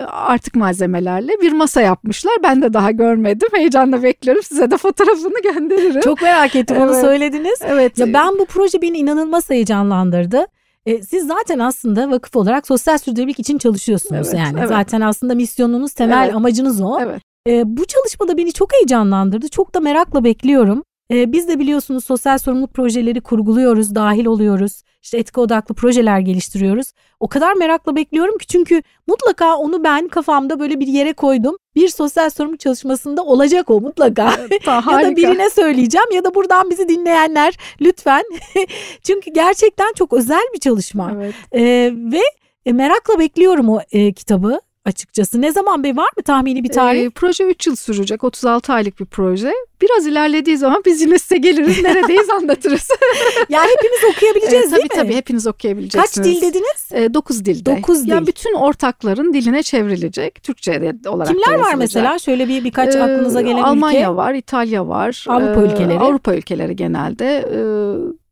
artık 0.05 0.55
malzemelerle 0.55 1.31
bir 1.41 1.51
masa 1.51 1.81
yapmışlar. 1.81 2.33
Ben 2.43 2.61
de 2.61 2.73
daha 2.73 2.91
görmedim. 2.91 3.49
Heyecanla 3.53 4.03
bekliyorum. 4.03 4.43
Size 4.43 4.71
de 4.71 4.77
fotoğrafını 4.77 5.41
gönderirim. 5.53 6.01
Çok 6.01 6.21
merak 6.21 6.55
ettim 6.55 6.77
onu 6.77 6.91
Evet. 6.91 7.01
söylediniz. 7.01 7.59
Evet. 7.63 7.97
Ya 7.97 8.13
ben 8.13 8.39
bu 8.39 8.45
proje 8.45 8.81
beni 8.81 8.97
inanılmaz 8.97 9.49
heyecanlandırdı. 9.49 10.45
E, 10.85 11.03
siz 11.03 11.27
zaten 11.27 11.59
aslında 11.59 12.11
vakıf 12.11 12.35
olarak 12.35 12.67
sosyal 12.67 12.97
sürdürülebilirlik 12.97 13.39
için 13.39 13.57
çalışıyorsunuz 13.57 14.27
Evet, 14.27 14.39
yani. 14.39 14.55
evet. 14.59 14.69
Zaten 14.69 15.01
aslında 15.01 15.35
misyonunuz, 15.35 15.93
temel 15.93 16.23
Evet. 16.25 16.35
amacınız 16.35 16.81
o. 16.81 16.99
Evet. 17.01 17.21
E, 17.47 17.77
bu 17.77 17.85
çalışmada 17.85 18.37
beni 18.37 18.53
çok 18.53 18.73
heyecanlandırdı. 18.73 19.49
Çok 19.49 19.75
da 19.75 19.79
merakla 19.79 20.23
bekliyorum. 20.23 20.83
E, 21.11 21.31
biz 21.31 21.47
de 21.47 21.59
biliyorsunuz 21.59 22.05
sosyal 22.05 22.37
sorumluluk 22.37 22.73
projeleri 22.73 23.21
kurguluyoruz, 23.21 23.95
dahil 23.95 24.25
oluyoruz. 24.25 24.83
İşte 25.03 25.17
etik 25.17 25.37
odaklı 25.37 25.75
projeler 25.75 26.19
geliştiriyoruz. 26.19 26.93
O 27.19 27.27
kadar 27.27 27.53
merakla 27.53 27.95
bekliyorum 27.95 28.37
ki 28.37 28.47
çünkü 28.47 28.81
mutlaka 29.07 29.57
onu 29.57 29.83
ben 29.83 30.07
kafamda 30.07 30.59
böyle 30.59 30.79
bir 30.79 30.87
yere 30.87 31.13
koydum. 31.13 31.55
Bir 31.75 31.87
sosyal 31.87 32.29
sorumluluk 32.29 32.59
çalışmasında 32.59 33.23
olacak 33.23 33.69
o 33.69 33.81
mutlaka. 33.81 34.33
Daha 34.65 35.01
ya 35.01 35.07
da 35.07 35.15
birine 35.15 35.49
söyleyeceğim 35.49 36.07
ya 36.13 36.23
da 36.23 36.35
buradan 36.35 36.69
bizi 36.69 36.89
dinleyenler 36.89 37.57
lütfen. 37.81 38.23
Çünkü 39.03 39.31
gerçekten 39.31 39.93
çok 39.93 40.13
özel 40.13 40.43
bir 40.53 40.59
çalışma. 40.59 41.11
Evet. 41.15 41.35
Ee, 41.51 41.91
ve 41.93 42.21
e, 42.65 42.71
merakla 42.73 43.19
bekliyorum 43.19 43.69
o 43.69 43.79
e, 43.91 44.13
kitabı 44.13 44.59
açıkçası. 44.87 45.41
Ne 45.41 45.51
zaman 45.51 45.83
be 45.83 45.95
var 45.95 46.09
mı 46.17 46.23
tahmini 46.23 46.63
bir 46.63 46.69
tarih? 46.69 47.05
Ee, 47.05 47.09
proje 47.09 47.43
3 47.43 47.67
yıl 47.67 47.75
sürecek. 47.75 48.23
36 48.23 48.73
aylık 48.73 48.99
bir 48.99 49.05
proje. 49.05 49.53
Biraz 49.81 50.07
ilerlediği 50.07 50.57
zaman 50.57 50.81
biz 50.85 51.01
yine 51.01 51.19
size 51.19 51.37
geliriz. 51.37 51.83
Neredeyiz 51.83 52.29
anlatırız. 52.29 52.87
ya 53.49 53.61
hepimiz 53.63 54.15
okuyabileceğiz 54.15 54.73
Ee, 54.73 54.75
değil 54.75 54.87
tabii 54.89 54.99
mi? 54.99 55.03
tabii 55.03 55.15
hepiniz 55.15 55.47
okuyabileceksiniz. 55.47 56.15
Kaç 56.15 56.25
dil 56.25 56.41
dediniz? 56.41 57.13
9 57.13 57.45
dilde. 57.45 57.77
Dokuz 57.77 58.07
Yani 58.07 58.21
dil. 58.21 58.27
bütün 58.27 58.53
ortakların 58.53 59.33
diline 59.33 59.63
çevrilecek. 59.63 60.43
Türkçe 60.43 60.95
olarak 61.07 61.27
Kimler 61.27 61.59
var 61.59 61.73
mesela? 61.73 62.19
Şöyle 62.19 62.47
bir 62.47 62.63
birkaç 62.63 62.95
Ee, 62.95 63.03
aklınıza 63.03 63.41
gelen 63.41 63.63
Almanya 63.63 63.99
ülke. 63.99 64.15
var, 64.15 64.33
İtalya 64.33 64.87
var. 64.87 65.25
Avrupa 65.27 65.61
ee, 65.61 65.65
ülkeleri. 65.65 65.99
Avrupa 65.99 66.35
ülkeleri 66.35 66.75
genelde. 66.75 67.45
Ee, 67.53 67.57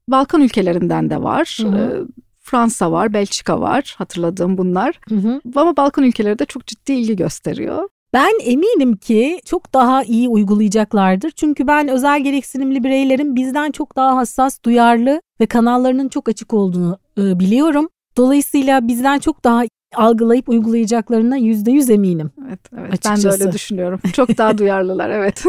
Balkan 0.08 0.42
ülkelerinden 0.42 1.10
de 1.10 1.24
var. 1.24 1.58
Hı 1.62 1.68
hı. 1.68 2.08
Fransa 2.46 2.92
var, 2.92 3.14
Belçika 3.14 3.62
var 3.62 3.96
hatırladığım 3.98 4.58
bunlar. 4.58 5.00
Hı 5.10 5.16
hı. 5.16 5.42
Ama 5.56 5.78
Balkan 5.78 6.04
ülkeleri 6.04 6.40
de 6.40 6.46
çok 6.46 6.68
ciddi 6.68 6.94
ilgi 6.94 7.16
gösteriyor. 7.16 7.90
Ben 8.14 8.32
eminim 8.44 8.96
ki 8.96 9.40
çok 9.46 9.74
daha 9.74 10.04
iyi 10.04 10.30
uygulayacaklardır. 10.30 11.32
Çünkü 11.32 11.68
ben 11.68 11.88
özel 11.88 12.24
gereksinimli 12.24 12.84
bireylerin 12.84 13.36
bizden 13.36 13.72
çok 13.72 13.96
daha 13.96 14.16
hassas, 14.18 14.60
duyarlı 14.66 15.22
ve 15.42 15.46
kanallarının 15.46 16.10
çok 16.10 16.30
açık 16.30 16.54
olduğunu 16.54 16.98
e, 17.18 17.40
biliyorum. 17.40 17.90
Dolayısıyla 18.18 18.88
bizden 18.88 19.20
çok 19.20 19.44
daha 19.44 19.64
algılayıp 19.96 20.50
uygulayacaklarına 20.50 21.38
yüzde 21.38 21.72
yüz 21.72 21.90
eminim. 21.90 22.32
Evet, 22.48 22.60
evet. 22.74 22.84
Ben 22.84 22.90
de 22.92 23.12
Açıkçası. 23.12 23.44
öyle 23.44 23.52
düşünüyorum. 23.52 24.00
Çok 24.14 24.38
daha 24.38 24.58
duyarlılar, 24.58 25.10
evet. 25.10 25.44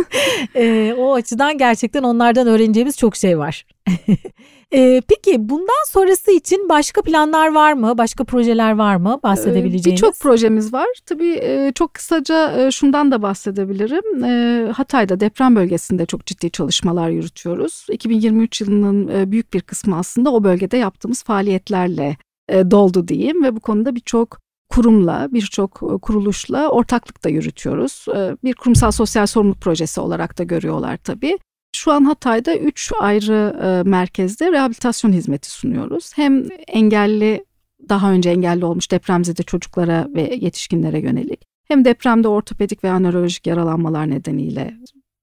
E, 0.55 0.95
o 0.99 1.15
açıdan 1.15 1.59
gerçekten 1.59 2.03
onlardan 2.03 2.47
öğreneceğimiz 2.47 2.99
çok 2.99 3.17
şey 3.17 3.39
var. 3.39 3.67
E, 4.73 5.03
peki 5.09 5.49
bundan 5.49 5.87
sonrası 5.89 6.31
için 6.33 6.69
başka 6.69 7.03
planlar 7.03 7.55
var 7.55 7.73
mı? 7.73 7.99
Başka 7.99 8.25
projeler 8.25 8.73
var 8.73 8.97
mı 8.97 9.21
bahsedebileceğiniz? 9.23 9.87
Ee, 9.87 10.07
Birçok 10.07 10.21
projemiz 10.21 10.73
var. 10.73 10.87
Tabii 11.07 11.39
e, 11.43 11.73
çok 11.75 11.95
kısaca 11.95 12.67
e, 12.67 12.71
şundan 12.71 13.11
da 13.11 13.23
bahsedebilirim. 13.23 14.25
E, 14.25 14.73
Hatay'da 14.73 15.21
deprem 15.21 15.57
bölgesinde 15.57 16.07
çok 16.07 16.27
ciddi 16.27 16.51
çalışmalar 16.51 17.09
yürütüyoruz. 17.09 17.87
2023 17.91 18.61
yılının 18.61 19.33
büyük 19.33 19.53
bir 19.53 19.61
kısmı 19.61 19.99
aslında 19.99 20.31
o 20.31 20.45
bölgede 20.45 20.77
yaptığımız 20.77 21.23
faaliyetlerle 21.23 22.17
doldu 22.51 23.09
diyeyim 23.09 23.45
ve 23.45 23.57
bu 23.57 23.61
konuda 23.61 23.95
birçok 23.95 24.39
kurumla, 24.71 25.29
birçok 25.31 25.73
kuruluşla 26.03 26.69
ortaklık 26.69 27.25
da 27.25 27.29
yürütüyoruz. 27.29 28.07
Bir 28.45 28.55
kurumsal 28.55 28.91
sosyal 28.91 29.27
sorumluluk 29.27 29.61
projesi 29.61 30.01
olarak 30.01 30.39
da 30.39 30.43
görüyorlar 30.43 30.97
tabii. 30.97 31.39
Şu 31.87 31.93
an 31.93 32.05
Hatay'da 32.05 32.57
üç 32.57 32.93
ayrı 33.01 33.57
e, 33.63 33.89
merkezde 33.89 34.53
rehabilitasyon 34.53 35.13
hizmeti 35.13 35.51
sunuyoruz. 35.51 36.13
Hem 36.17 36.45
engelli 36.67 37.45
daha 37.89 38.13
önce 38.13 38.31
engelli 38.31 38.65
olmuş 38.65 38.91
depremzede 38.91 39.43
çocuklara 39.43 40.09
ve 40.15 40.35
yetişkinlere 40.41 41.01
yönelik 41.01 41.43
hem 41.69 41.85
depremde 41.85 42.29
ortopedik 42.29 42.85
veya 42.85 42.99
nörolojik 42.99 43.47
yaralanmalar 43.47 44.11
nedeniyle 44.11 44.75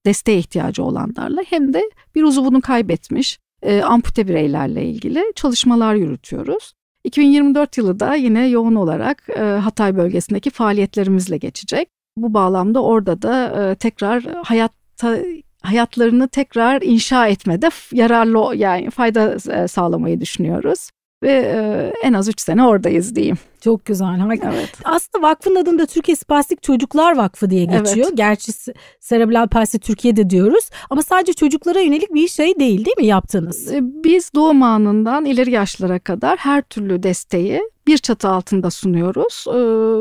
desteğe 0.06 0.38
ihtiyacı 0.38 0.84
olanlarla 0.84 1.42
hem 1.48 1.74
de 1.74 1.82
bir 2.16 2.24
uzuvunu 2.24 2.62
kaybetmiş 2.62 3.40
e, 3.62 3.82
ampute 3.82 4.28
bireylerle 4.28 4.86
ilgili 4.86 5.24
çalışmalar 5.36 5.96
yürütüyoruz. 5.96 6.74
2024 7.04 7.78
yılı 7.78 8.00
da 8.00 8.16
yine 8.16 8.48
yoğun 8.48 8.76
olarak 8.76 9.30
e, 9.30 9.42
Hatay 9.42 9.98
bölgesindeki 9.98 10.50
faaliyetlerimizle 10.50 11.38
geçecek. 11.38 11.90
Bu 12.18 12.34
bağlamda 12.34 12.84
orada 12.84 13.22
da 13.22 13.64
e, 13.72 13.76
tekrar 13.76 14.24
hayatta 14.44 15.18
hayatlarını 15.64 16.28
tekrar 16.28 16.82
inşa 16.82 17.28
etmede 17.28 17.70
yararlı 17.92 18.56
yani 18.56 18.90
fayda 18.90 19.38
e, 19.52 19.68
sağlamayı 19.68 20.22
düşünüyoruz 20.22 20.90
ve 21.24 21.32
e, 21.32 21.94
en 22.04 22.14
az 22.14 22.30
3 22.30 22.42
sene 22.42 22.66
oradayız 22.66 23.16
diyeyim. 23.16 23.38
Çok 23.64 23.86
güzel. 23.86 24.20
Evet. 24.44 24.70
Aslında 24.84 25.28
vakfın 25.28 25.56
adında 25.56 25.86
Türkiye 25.86 26.16
Spastik 26.16 26.64
Çocuklar 26.64 27.18
Vakfı 27.18 27.50
diye 27.50 27.66
geçiyor. 27.66 28.08
Evet. 28.08 28.18
Gerçi 28.18 28.52
serebral 29.00 29.48
palsi 29.48 29.80
Türkiye'de 29.80 30.30
diyoruz 30.30 30.70
ama 30.90 31.02
sadece 31.02 31.34
çocuklara 31.34 31.80
yönelik 31.80 32.14
bir 32.14 32.28
şey 32.28 32.60
değil 32.60 32.86
değil 32.86 32.98
mi 32.98 33.06
yaptığınız? 33.06 33.74
E, 33.74 33.80
Biz 33.82 34.32
doğum 34.36 34.64
anından 34.64 35.26
ileri 35.26 35.52
yaşlara 35.52 36.00
kadar 36.00 36.38
her 36.38 36.62
türlü 36.62 37.04
desteği 37.04 37.62
bir 37.88 37.98
çatı 37.98 38.30
altında 38.30 38.72
sunuyoruz 38.72 39.46
E, 39.48 39.58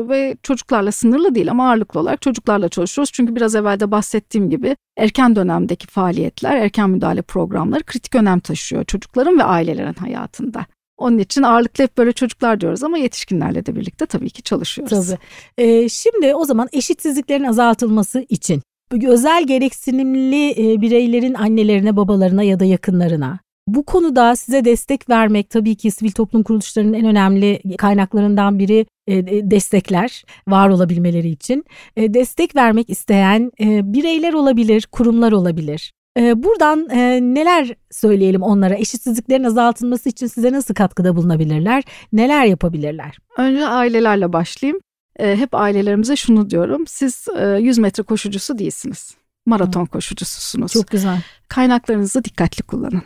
ve 0.09 0.37
çocuklarla 0.43 0.91
sınırlı 0.91 1.35
değil 1.35 1.51
ama 1.51 1.69
ağırlıklı 1.69 1.99
olarak 1.99 2.21
çocuklarla 2.21 2.69
çalışıyoruz. 2.69 3.11
Çünkü 3.13 3.35
biraz 3.35 3.55
evvel 3.55 3.79
de 3.79 3.91
bahsettiğim 3.91 4.49
gibi 4.49 4.75
erken 4.97 5.35
dönemdeki 5.35 5.87
faaliyetler, 5.87 6.55
erken 6.55 6.89
müdahale 6.89 7.21
programları 7.21 7.83
kritik 7.83 8.15
önem 8.15 8.39
taşıyor 8.39 8.83
çocukların 8.85 9.39
ve 9.39 9.43
ailelerin 9.43 9.93
hayatında. 9.93 10.65
Onun 11.03 11.17
için 11.17 11.43
ağırlıklı 11.43 11.83
hep 11.83 11.97
böyle 11.97 12.11
çocuklar 12.11 12.61
diyoruz 12.61 12.83
ama 12.83 12.97
yetişkinlerle 12.97 13.65
de 13.65 13.75
birlikte 13.75 14.05
tabii 14.05 14.29
ki 14.29 14.43
çalışıyoruz. 14.43 15.07
Tabii. 15.07 15.17
Ee, 15.57 15.89
şimdi 15.89 16.35
o 16.35 16.45
zaman 16.45 16.69
eşitsizliklerin 16.73 17.43
azaltılması 17.43 18.25
için 18.29 18.61
özel 19.07 19.47
gereksinimli 19.47 20.51
e, 20.51 20.81
bireylerin 20.81 21.33
annelerine, 21.33 21.95
babalarına 21.95 22.43
ya 22.43 22.59
da 22.59 22.65
yakınlarına 22.65 23.39
bu 23.67 23.83
konuda 23.83 24.35
size 24.35 24.65
destek 24.65 25.09
vermek 25.09 25.49
tabii 25.49 25.75
ki 25.75 25.91
sivil 25.91 26.11
toplum 26.11 26.43
kuruluşlarının 26.43 26.93
en 26.93 27.05
önemli 27.05 27.61
kaynaklarından 27.77 28.59
biri 28.59 28.85
e, 29.07 29.51
destekler 29.51 30.23
var 30.47 30.69
olabilmeleri 30.69 31.29
için. 31.29 31.65
E, 31.95 32.13
destek 32.13 32.55
vermek 32.55 32.89
isteyen 32.89 33.51
bireyler 33.93 34.33
olabilir, 34.33 34.87
kurumlar 34.91 35.31
olabilir. 35.31 35.93
E, 36.17 36.43
buradan 36.43 36.89
e, 36.89 37.19
neler 37.21 37.75
söyleyelim 37.91 38.41
onlara? 38.41 38.75
Eşitsizliklerin 38.75 39.43
azaltılması 39.43 40.09
için 40.09 40.27
size 40.27 40.51
nasıl 40.51 40.73
katkıda 40.73 41.15
bulunabilirler? 41.15 41.83
Neler 42.13 42.45
yapabilirler? 42.45 43.17
Önce 43.37 43.65
ailelerle 43.67 44.33
başlayayım. 44.33 44.79
E, 45.19 45.35
hep 45.35 45.55
ailelerimize 45.55 46.15
şunu 46.15 46.49
diyorum. 46.49 46.83
Siz 46.87 47.25
e, 47.37 47.47
100 47.47 47.77
metre 47.77 48.03
koşucusu 48.03 48.57
değilsiniz. 48.57 49.15
Maraton 49.45 49.85
koşucususunuz. 49.85 50.71
Çok 50.71 50.87
güzel. 50.87 51.21
Kaynaklarınızı 51.47 52.23
dikkatli 52.23 52.63
kullanın. 52.63 53.01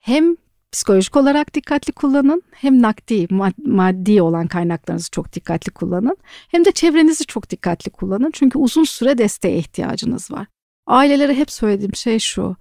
Hem 0.00 0.36
psikolojik 0.72 1.16
olarak 1.16 1.54
dikkatli 1.54 1.92
kullanın 1.92 2.42
hem 2.52 2.82
nakdi, 2.82 3.14
mad- 3.30 3.68
maddi 3.68 4.22
olan 4.22 4.46
kaynaklarınızı 4.46 5.10
çok 5.10 5.32
dikkatli 5.32 5.72
kullanın. 5.72 6.16
Hem 6.48 6.64
de 6.64 6.72
çevrenizi 6.72 7.26
çok 7.26 7.50
dikkatli 7.50 7.90
kullanın. 7.90 8.30
Çünkü 8.32 8.58
uzun 8.58 8.84
süre 8.84 9.18
desteğe 9.18 9.58
ihtiyacınız 9.58 10.30
var. 10.30 10.46
Ailelere 10.90 11.34
hep 11.34 11.50
söylediğim 11.50 11.94
şey 11.94 12.18
şu. 12.18 12.56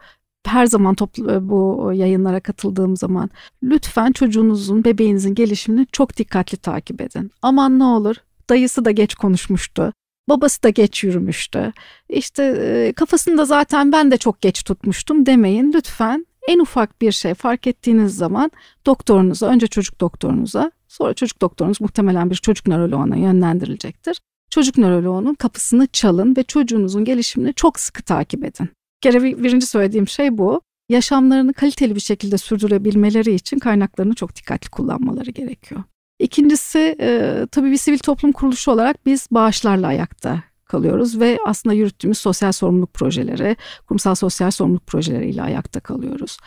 Her 0.46 0.66
zaman 0.66 0.96
toplu, 0.96 1.50
bu 1.50 1.92
yayınlara 1.94 2.40
katıldığım 2.40 2.98
zaman 2.98 3.30
lütfen 3.64 4.12
çocuğunuzun, 4.12 4.84
bebeğinizin 4.84 5.36
gelişimini 5.36 5.88
çok 5.92 6.18
dikkatli 6.18 6.58
takip 6.58 7.02
edin. 7.02 7.32
Aman 7.42 7.80
ne 7.80 7.84
olur 7.84 8.16
dayısı 8.50 8.86
da 8.86 8.92
geç 8.92 9.16
konuşmuştu. 9.16 9.94
Babası 10.30 10.64
da 10.64 10.70
geç 10.70 11.04
yürümüştü. 11.04 11.74
İşte 12.10 12.44
e, 12.44 12.94
kafasında 12.94 13.46
zaten 13.46 13.92
ben 13.92 14.12
de 14.12 14.18
çok 14.18 14.42
geç 14.42 14.64
tutmuştum 14.64 15.26
demeyin. 15.26 15.74
Lütfen 15.74 16.26
en 16.48 16.60
ufak 16.60 17.02
bir 17.02 17.12
şey 17.12 17.34
fark 17.34 17.68
ettiğiniz 17.68 18.16
zaman 18.16 18.52
doktorunuza, 18.86 19.48
önce 19.48 19.68
çocuk 19.68 20.02
doktorunuza, 20.02 20.72
sonra 20.88 21.14
çocuk 21.14 21.42
doktorunuz 21.42 21.82
muhtemelen 21.82 22.30
bir 22.30 22.36
çocuk 22.36 22.68
nöroloğuna 22.68 23.16
yönlendirilecektir. 23.16 24.20
Çocuk 24.50 24.78
nöroloğunun 24.78 25.34
kapısını 25.34 25.88
çalın 25.88 26.36
ve 26.36 26.44
çocuğunuzun 26.44 27.06
gelişimini 27.06 27.54
çok 27.54 27.80
sıkı 27.80 28.04
takip 28.04 28.44
edin. 28.46 28.66
Bir 28.66 29.12
kere 29.12 29.24
bir- 29.24 29.44
birinci 29.44 29.66
söylediğim 29.66 30.08
şey 30.08 30.38
bu. 30.38 30.62
Yaşamlarını 30.90 31.54
kaliteli 31.54 31.96
bir 31.96 32.00
şekilde 32.00 32.38
sürdürebilmeleri 32.38 33.34
için 33.34 33.60
kaynaklarını 33.60 34.16
çok 34.16 34.36
dikkatli 34.36 34.70
kullanmaları 34.70 35.32
gerekiyor. 35.32 35.84
İkincisi 36.20 36.96
e, 37.00 37.38
tabii 37.52 37.72
bir 37.72 37.78
sivil 37.78 37.98
toplum 37.98 38.32
kuruluşu 38.32 38.72
olarak 38.72 39.06
biz 39.06 39.28
bağışlarla 39.32 39.88
ayakta 39.88 40.44
kalıyoruz 40.66 41.20
ve 41.20 41.40
aslında 41.46 41.76
yürüttüğümüz 41.76 42.18
sosyal 42.18 42.52
sorumluluk 42.52 42.94
projeleri, 42.94 43.56
kurumsal 43.88 44.16
sosyal 44.16 44.52
sorumluluk 44.52 44.88
projeleriyle 44.88 45.42
ayakta 45.42 45.80
kalıyoruz. 45.80 46.38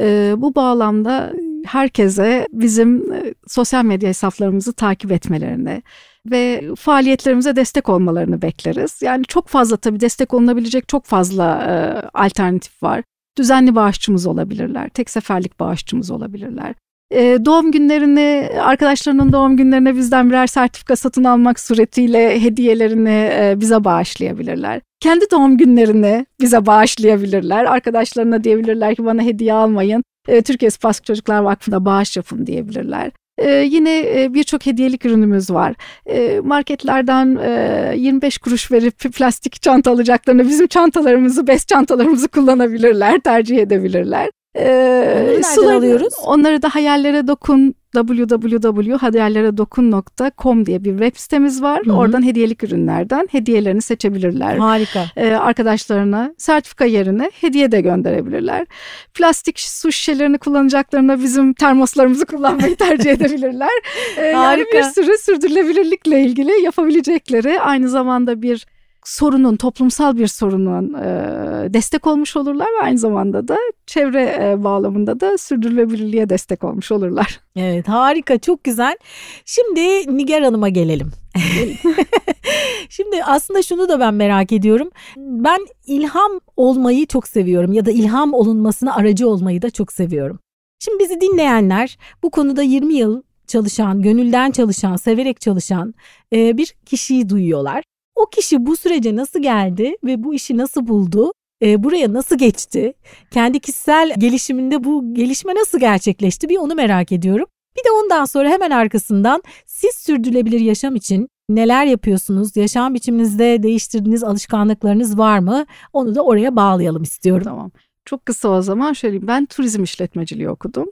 E, 0.00 0.34
bu 0.36 0.54
bağlamda 0.54 1.32
herkese 1.64 2.48
bizim 2.52 3.12
e, 3.12 3.34
sosyal 3.46 3.84
medya 3.84 4.08
hesaplarımızı 4.08 4.72
takip 4.72 5.12
etmelerini 5.12 5.82
ve 6.30 6.62
faaliyetlerimize 6.76 7.56
destek 7.56 7.88
olmalarını 7.88 8.42
bekleriz. 8.42 9.02
Yani 9.02 9.24
çok 9.24 9.48
fazla 9.48 9.76
tabii 9.76 10.00
destek 10.00 10.34
olunabilecek 10.34 10.88
çok 10.88 11.04
fazla 11.04 11.44
e, 11.44 11.72
alternatif 12.18 12.82
var. 12.82 13.02
Düzenli 13.38 13.74
bağışçımız 13.74 14.26
olabilirler, 14.26 14.88
tek 14.88 15.10
seferlik 15.10 15.60
bağışçımız 15.60 16.10
olabilirler. 16.10 16.74
E, 17.12 17.38
doğum 17.44 17.72
günlerini, 17.72 18.50
arkadaşlarının 18.60 19.32
doğum 19.32 19.56
günlerine 19.56 19.96
bizden 19.96 20.30
birer 20.30 20.46
sertifika 20.46 20.96
satın 20.96 21.24
almak 21.24 21.60
suretiyle 21.60 22.42
hediyelerini 22.42 23.30
e, 23.32 23.54
bize 23.60 23.84
bağışlayabilirler. 23.84 24.80
Kendi 25.00 25.30
doğum 25.30 25.58
günlerini 25.58 26.26
bize 26.40 26.66
bağışlayabilirler. 26.66 27.64
Arkadaşlarına 27.64 28.44
diyebilirler 28.44 28.94
ki 28.94 29.04
bana 29.04 29.22
hediye 29.22 29.52
almayın. 29.52 30.02
E, 30.28 30.42
Türkiye 30.42 30.70
Spastik 30.70 31.06
Çocuklar 31.06 31.38
Vakfı'na 31.38 31.84
bağış 31.84 32.16
yapın 32.16 32.46
diyebilirler. 32.46 33.10
Ee, 33.38 33.50
yine 33.50 34.22
e, 34.22 34.34
birçok 34.34 34.66
hediyelik 34.66 35.06
ürünümüz 35.06 35.50
var. 35.50 35.74
Ee, 36.06 36.40
marketlerden 36.44 37.36
e, 37.36 37.94
25 37.96 38.38
kuruş 38.38 38.72
verip 38.72 38.98
plastik 38.98 39.62
çanta 39.62 39.90
alacaklarını 39.90 40.48
bizim 40.48 40.66
çantalarımızı, 40.66 41.46
bez 41.46 41.66
çantalarımızı 41.66 42.28
kullanabilirler, 42.28 43.20
tercih 43.20 43.58
edebilirler. 43.58 44.30
Ee, 44.56 44.62
Onları 44.64 45.42
nereden 45.42 45.76
alıyoruz? 45.76 46.14
Onları 46.24 46.62
da 46.62 46.68
hayallere 46.68 47.26
dokun 47.26 47.74
www.hayalleredokun.com 47.94 50.66
diye 50.66 50.84
bir 50.84 50.90
web 50.90 51.16
sitemiz 51.16 51.62
var. 51.62 51.80
Hı-hı. 51.84 51.96
Oradan 51.96 52.26
hediyelik 52.26 52.64
ürünlerden 52.64 53.28
hediyelerini 53.30 53.82
seçebilirler. 53.82 54.56
Harika. 54.56 55.04
Ee, 55.16 55.32
arkadaşlarına 55.32 56.34
sertifika 56.38 56.84
yerine 56.84 57.30
hediye 57.40 57.72
de 57.72 57.80
gönderebilirler. 57.80 58.66
Plastik 59.14 59.60
su 59.60 59.92
şişelerini 59.92 60.38
kullanacaklarına 60.38 61.20
bizim 61.20 61.54
termoslarımızı 61.54 62.26
kullanmayı 62.26 62.76
tercih 62.76 63.10
edebilirler. 63.12 63.70
Ee, 64.18 64.32
Harika. 64.32 64.42
Yani 64.42 64.64
bir 64.72 64.82
sürü 64.82 65.18
sürdürülebilirlikle 65.18 66.24
ilgili 66.24 66.62
yapabilecekleri 66.62 67.60
aynı 67.60 67.88
zamanda 67.88 68.42
bir 68.42 68.66
sorunun, 69.04 69.56
toplumsal 69.56 70.16
bir 70.16 70.26
sorunun 70.26 70.94
e, 70.94 71.74
destek 71.74 72.06
olmuş 72.06 72.36
olurlar 72.36 72.66
ve 72.66 72.84
aynı 72.84 72.98
zamanda 72.98 73.48
da 73.48 73.56
çevre 73.86 74.38
e, 74.42 74.64
bağlamında 74.64 75.20
da 75.20 75.38
sürdürülebilirliğe 75.38 76.28
destek 76.28 76.64
olmuş 76.64 76.92
olurlar. 76.92 77.40
Evet 77.56 77.88
harika 77.88 78.38
çok 78.38 78.64
güzel. 78.64 78.96
Şimdi 79.44 80.16
Niger 80.16 80.42
Hanım'a 80.42 80.68
gelelim. 80.68 81.12
Şimdi 82.88 83.24
aslında 83.24 83.62
şunu 83.62 83.88
da 83.88 84.00
ben 84.00 84.14
merak 84.14 84.52
ediyorum. 84.52 84.90
Ben 85.16 85.66
ilham 85.86 86.40
olmayı 86.56 87.06
çok 87.06 87.28
seviyorum 87.28 87.72
ya 87.72 87.86
da 87.86 87.90
ilham 87.90 88.34
olunmasına 88.34 88.96
aracı 88.96 89.28
olmayı 89.28 89.62
da 89.62 89.70
çok 89.70 89.92
seviyorum. 89.92 90.38
Şimdi 90.78 91.04
bizi 91.04 91.20
dinleyenler 91.20 91.98
bu 92.22 92.30
konuda 92.30 92.62
20 92.62 92.94
yıl 92.94 93.22
çalışan, 93.46 94.02
gönülden 94.02 94.50
çalışan, 94.50 94.96
severek 94.96 95.40
çalışan 95.40 95.94
e, 96.32 96.56
bir 96.56 96.74
kişiyi 96.86 97.28
duyuyorlar. 97.28 97.84
O 98.16 98.26
kişi 98.26 98.66
bu 98.66 98.76
sürece 98.76 99.16
nasıl 99.16 99.42
geldi 99.42 99.96
ve 100.04 100.24
bu 100.24 100.34
işi 100.34 100.56
nasıl 100.56 100.86
buldu? 100.86 101.32
E, 101.62 101.82
buraya 101.82 102.12
nasıl 102.12 102.38
geçti? 102.38 102.92
Kendi 103.30 103.60
kişisel 103.60 104.14
gelişiminde 104.18 104.84
bu 104.84 105.14
gelişme 105.14 105.54
nasıl 105.54 105.80
gerçekleşti? 105.80 106.48
Bir 106.48 106.56
onu 106.56 106.74
merak 106.74 107.12
ediyorum. 107.12 107.46
Bir 107.76 107.84
de 107.84 107.88
ondan 108.02 108.24
sonra 108.24 108.48
hemen 108.50 108.70
arkasından 108.70 109.42
siz 109.66 109.94
sürdürülebilir 109.94 110.60
yaşam 110.60 110.96
için 110.96 111.28
neler 111.48 111.84
yapıyorsunuz? 111.86 112.56
Yaşam 112.56 112.94
biçiminizde 112.94 113.62
değiştirdiğiniz 113.62 114.24
alışkanlıklarınız 114.24 115.18
var 115.18 115.38
mı? 115.38 115.66
Onu 115.92 116.14
da 116.14 116.24
oraya 116.24 116.56
bağlayalım 116.56 117.02
istiyorum. 117.02 117.44
Tamam. 117.44 117.70
Çok 118.04 118.26
kısa 118.26 118.48
o 118.48 118.62
zaman 118.62 118.92
şöyle 118.92 119.26
ben 119.26 119.46
turizm 119.46 119.82
işletmeciliği 119.82 120.48
okudum. 120.50 120.86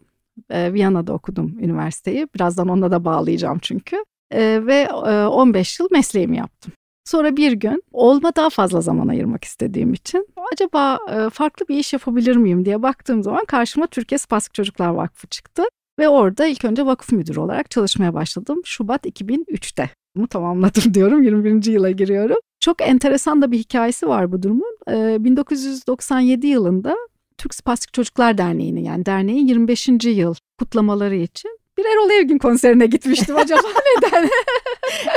Ee, 0.51 0.73
Viyana'da 0.73 1.13
okudum 1.13 1.59
üniversiteyi. 1.61 2.29
Birazdan 2.35 2.69
onunla 2.69 2.91
da 2.91 3.05
bağlayacağım 3.05 3.59
çünkü. 3.63 3.97
Ee, 4.31 4.67
ve 4.67 4.89
e, 5.07 5.27
15 5.27 5.81
yıl 5.81 5.89
mesleğimi 5.91 6.37
yaptım. 6.37 6.73
Sonra 7.11 7.37
bir 7.37 7.53
gün 7.53 7.83
olma 7.93 8.37
daha 8.37 8.51
fazla 8.51 8.81
zaman 8.81 9.09
ayırmak 9.09 9.45
istediğim 9.45 9.93
için 9.93 10.27
acaba 10.53 10.99
e, 11.11 11.31
farklı 11.31 11.69
bir 11.69 11.77
iş 11.77 11.93
yapabilir 11.93 12.37
miyim 12.37 12.65
diye 12.65 12.83
baktığım 12.83 13.23
zaman 13.23 13.45
karşıma 13.45 13.87
Türkiye 13.87 14.19
Spastik 14.19 14.55
Çocuklar 14.55 14.89
Vakfı 14.89 15.27
çıktı. 15.27 15.63
Ve 15.99 16.09
orada 16.09 16.47
ilk 16.47 16.65
önce 16.65 16.87
vakıf 16.87 17.13
müdürü 17.13 17.41
olarak 17.41 17.71
çalışmaya 17.71 18.15
başladım 18.15 18.61
Şubat 18.65 19.07
2003'te. 19.07 19.91
Bunu 20.17 20.29
tamamladım 20.29 20.95
diyorum 20.95 21.23
21. 21.23 21.65
yıla 21.65 21.91
giriyorum. 21.91 22.37
Çok 22.61 22.83
enteresan 22.83 23.43
da 23.43 23.53
bir 23.53 23.59
hikayesi 23.59 24.09
var 24.09 24.33
bu 24.33 24.43
durumun. 24.43 24.77
1997 25.25 26.47
e, 26.47 26.51
yılında 26.51 26.97
Türk 27.39 27.55
Spastik 27.55 27.95
Çocuklar 27.95 28.39
Derneği'nin 28.39 28.85
yani 28.85 29.07
derneğin 29.07 29.47
25. 29.47 29.89
yıl 30.05 30.35
kutlamaları 30.59 31.17
için 31.17 31.60
bir 31.81 31.93
Erol 31.93 32.11
Evgin 32.11 32.39
konserine 32.39 32.87
gitmiştim 32.87 33.37
acaba 33.37 33.61
neden? 33.97 34.29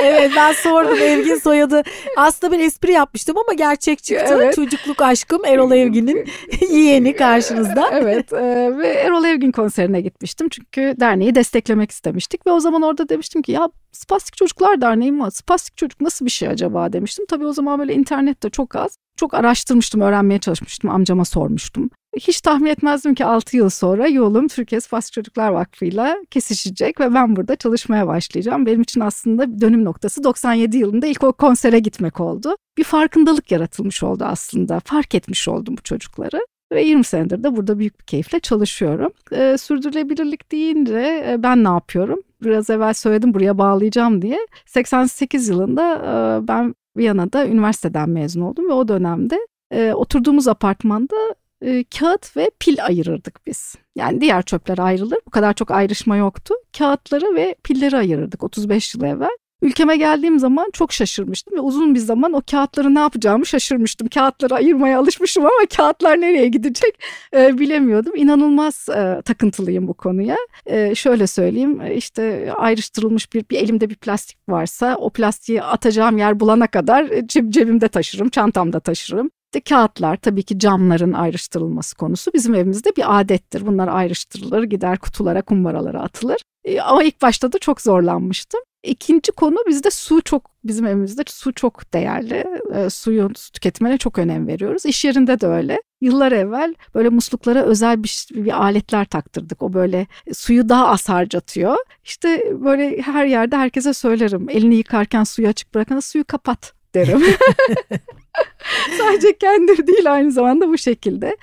evet 0.02 0.30
ben 0.36 0.52
sordum 0.52 0.98
Evgin 0.98 1.38
soyadı. 1.38 1.82
Aslında 2.16 2.52
bir 2.58 2.60
espri 2.60 2.92
yapmıştım 2.92 3.36
ama 3.38 3.52
gerçek 3.54 4.02
çıktı. 4.04 4.34
Evet. 4.36 4.54
Çocukluk 4.54 5.02
aşkım 5.02 5.44
Erol 5.44 5.72
Evgin'in 5.72 6.24
yeğeni 6.70 7.16
karşınızda. 7.16 7.88
evet 7.92 8.32
e, 8.32 8.78
ve 8.78 8.88
Erol 8.88 9.24
Evgin 9.24 9.52
konserine 9.52 10.00
gitmiştim. 10.00 10.48
Çünkü 10.48 10.94
derneği 11.00 11.34
desteklemek 11.34 11.90
istemiştik 11.90 12.46
ve 12.46 12.50
o 12.50 12.60
zaman 12.60 12.82
orada 12.82 13.08
demiştim 13.08 13.42
ki 13.42 13.52
ya 13.52 13.68
Spastik 13.92 14.36
Çocuklar 14.36 14.80
Derneği 14.80 15.12
mi? 15.12 15.30
Spastik 15.32 15.76
çocuk 15.76 16.00
nasıl 16.00 16.24
bir 16.24 16.30
şey 16.30 16.48
acaba 16.48 16.92
demiştim. 16.92 17.26
Tabii 17.28 17.46
o 17.46 17.52
zaman 17.52 17.78
böyle 17.78 17.94
internette 17.94 18.50
çok 18.50 18.76
az. 18.76 18.96
Çok 19.16 19.34
araştırmıştım, 19.34 20.00
öğrenmeye 20.00 20.38
çalışmıştım, 20.40 20.90
amcama 20.90 21.24
sormuştum. 21.24 21.90
Hiç 22.16 22.40
tahmin 22.40 22.70
etmezdim 22.70 23.14
ki 23.14 23.24
6 23.24 23.56
yıl 23.56 23.68
sonra 23.68 24.08
yolum 24.08 24.48
Türkiye 24.48 24.80
Spastik 24.80 25.12
Çocuklar 25.12 25.48
Vakfı'yla 25.48 26.16
kesişecek 26.30 27.00
ve 27.00 27.14
ben 27.14 27.36
burada 27.36 27.56
çalışmaya 27.56 28.06
başlayacağım. 28.06 28.66
Benim 28.66 28.82
için 28.82 29.00
aslında 29.00 29.60
dönüm 29.60 29.84
noktası 29.84 30.24
97 30.24 30.76
yılında 30.76 31.06
ilk 31.06 31.24
o 31.24 31.32
konsere 31.32 31.78
gitmek 31.78 32.20
oldu. 32.20 32.56
Bir 32.78 32.84
farkındalık 32.84 33.50
yaratılmış 33.50 34.02
oldu 34.02 34.24
aslında. 34.24 34.80
Fark 34.84 35.14
etmiş 35.14 35.48
oldum 35.48 35.76
bu 35.78 35.82
çocukları 35.82 36.46
ve 36.72 36.82
20 36.82 37.04
senedir 37.04 37.42
de 37.42 37.56
burada 37.56 37.78
büyük 37.78 38.00
bir 38.00 38.04
keyifle 38.04 38.40
çalışıyorum. 38.40 39.12
E, 39.32 39.58
sürdürülebilirlik 39.58 40.52
deyince 40.52 41.24
e, 41.28 41.42
ben 41.42 41.64
ne 41.64 41.68
yapıyorum? 41.68 42.20
Biraz 42.42 42.70
evvel 42.70 42.94
söyledim 42.94 43.34
buraya 43.34 43.58
bağlayacağım 43.58 44.22
diye. 44.22 44.38
88 44.66 45.48
yılında 45.48 45.96
e, 45.96 46.48
ben 46.48 46.74
Viyana'da 46.96 47.46
üniversiteden 47.46 48.10
mezun 48.10 48.40
oldum 48.40 48.68
ve 48.68 48.72
o 48.72 48.88
dönemde 48.88 49.38
e, 49.70 49.92
oturduğumuz 49.92 50.48
apartmanda 50.48 51.16
e, 51.64 51.84
kağıt 51.98 52.36
ve 52.36 52.50
pil 52.60 52.84
ayırırdık 52.84 53.46
biz. 53.46 53.74
Yani 53.96 54.20
diğer 54.20 54.42
çöpler 54.42 54.78
ayrılır. 54.78 55.18
Bu 55.26 55.30
kadar 55.30 55.54
çok 55.54 55.70
ayrışma 55.70 56.16
yoktu. 56.16 56.54
Kağıtları 56.78 57.34
ve 57.34 57.54
pilleri 57.64 57.96
ayırırdık 57.96 58.42
35 58.42 58.94
yıl 58.94 59.02
evvel. 59.02 59.36
Ülkeme 59.62 59.96
geldiğim 59.96 60.38
zaman 60.38 60.70
çok 60.72 60.92
şaşırmıştım 60.92 61.56
ve 61.56 61.60
uzun 61.60 61.94
bir 61.94 62.00
zaman 62.00 62.32
o 62.32 62.42
kağıtları 62.50 62.94
ne 62.94 62.98
yapacağımı 62.98 63.46
şaşırmıştım. 63.46 64.08
Kağıtları 64.08 64.54
ayırmaya 64.54 64.98
alışmışım 64.98 65.46
ama 65.46 65.66
kağıtlar 65.76 66.20
nereye 66.20 66.48
gidecek 66.48 67.02
e, 67.36 67.58
bilemiyordum. 67.58 68.16
İnanılmaz 68.16 68.88
e, 68.88 69.22
takıntılıyım 69.24 69.88
bu 69.88 69.94
konuya. 69.94 70.36
E, 70.66 70.94
şöyle 70.94 71.26
söyleyeyim 71.26 71.80
e, 71.80 71.94
işte 71.94 72.52
ayrıştırılmış 72.56 73.32
bir, 73.32 73.44
bir 73.50 73.58
elimde 73.58 73.90
bir 73.90 73.96
plastik 73.96 74.38
varsa 74.48 74.96
o 74.96 75.10
plastiği 75.10 75.62
atacağım 75.62 76.18
yer 76.18 76.40
bulana 76.40 76.66
kadar 76.66 77.10
e, 77.10 77.26
ceb, 77.26 77.50
cebimde 77.50 77.88
taşırım, 77.88 78.28
çantamda 78.28 78.80
taşırım. 78.80 79.30
İşte 79.54 79.74
kağıtlar 79.74 80.16
tabii 80.16 80.42
ki 80.42 80.58
camların 80.58 81.12
ayrıştırılması 81.12 81.96
konusu 81.96 82.32
bizim 82.34 82.54
evimizde 82.54 82.96
bir 82.96 83.20
adettir. 83.20 83.66
Bunlar 83.66 83.88
ayrıştırılır, 83.88 84.62
gider 84.62 84.98
kutulara, 84.98 85.42
kumbaralara 85.42 86.02
atılır. 86.02 86.42
E, 86.64 86.80
ama 86.80 87.02
ilk 87.02 87.22
başta 87.22 87.52
da 87.52 87.58
çok 87.58 87.80
zorlanmıştım. 87.80 88.60
İkinci 88.82 89.32
konu 89.32 89.56
bizde 89.66 89.90
su 89.90 90.22
çok 90.22 90.50
bizim 90.64 90.86
evimizde 90.86 91.22
su 91.26 91.52
çok 91.52 91.94
değerli. 91.94 92.44
E, 92.74 92.90
suyun 92.90 93.32
su 93.36 93.52
tüketimine 93.52 93.98
çok 93.98 94.18
önem 94.18 94.46
veriyoruz. 94.46 94.86
İş 94.86 95.04
yerinde 95.04 95.40
de 95.40 95.46
öyle. 95.46 95.82
Yıllar 96.00 96.32
evvel 96.32 96.74
böyle 96.94 97.08
musluklara 97.08 97.62
özel 97.62 98.02
bir, 98.02 98.28
bir 98.34 98.62
aletler 98.62 99.04
taktırdık. 99.04 99.62
O 99.62 99.72
böyle 99.72 100.06
suyu 100.32 100.68
daha 100.68 100.88
az 100.88 101.08
harcatıyor. 101.08 101.76
İşte 102.04 102.52
böyle 102.64 103.02
her 103.02 103.26
yerde 103.26 103.56
herkese 103.56 103.94
söylerim. 103.94 104.50
Elini 104.50 104.74
yıkarken 104.74 105.24
suyu 105.24 105.48
açık 105.48 105.74
bırakana 105.74 106.00
suyu 106.00 106.24
kapat 106.24 106.72
derim. 106.94 107.22
Sadece 108.98 109.38
kendir 109.38 109.86
değil 109.86 110.12
aynı 110.12 110.32
zamanda 110.32 110.68
bu 110.68 110.78
şekilde. 110.78 111.36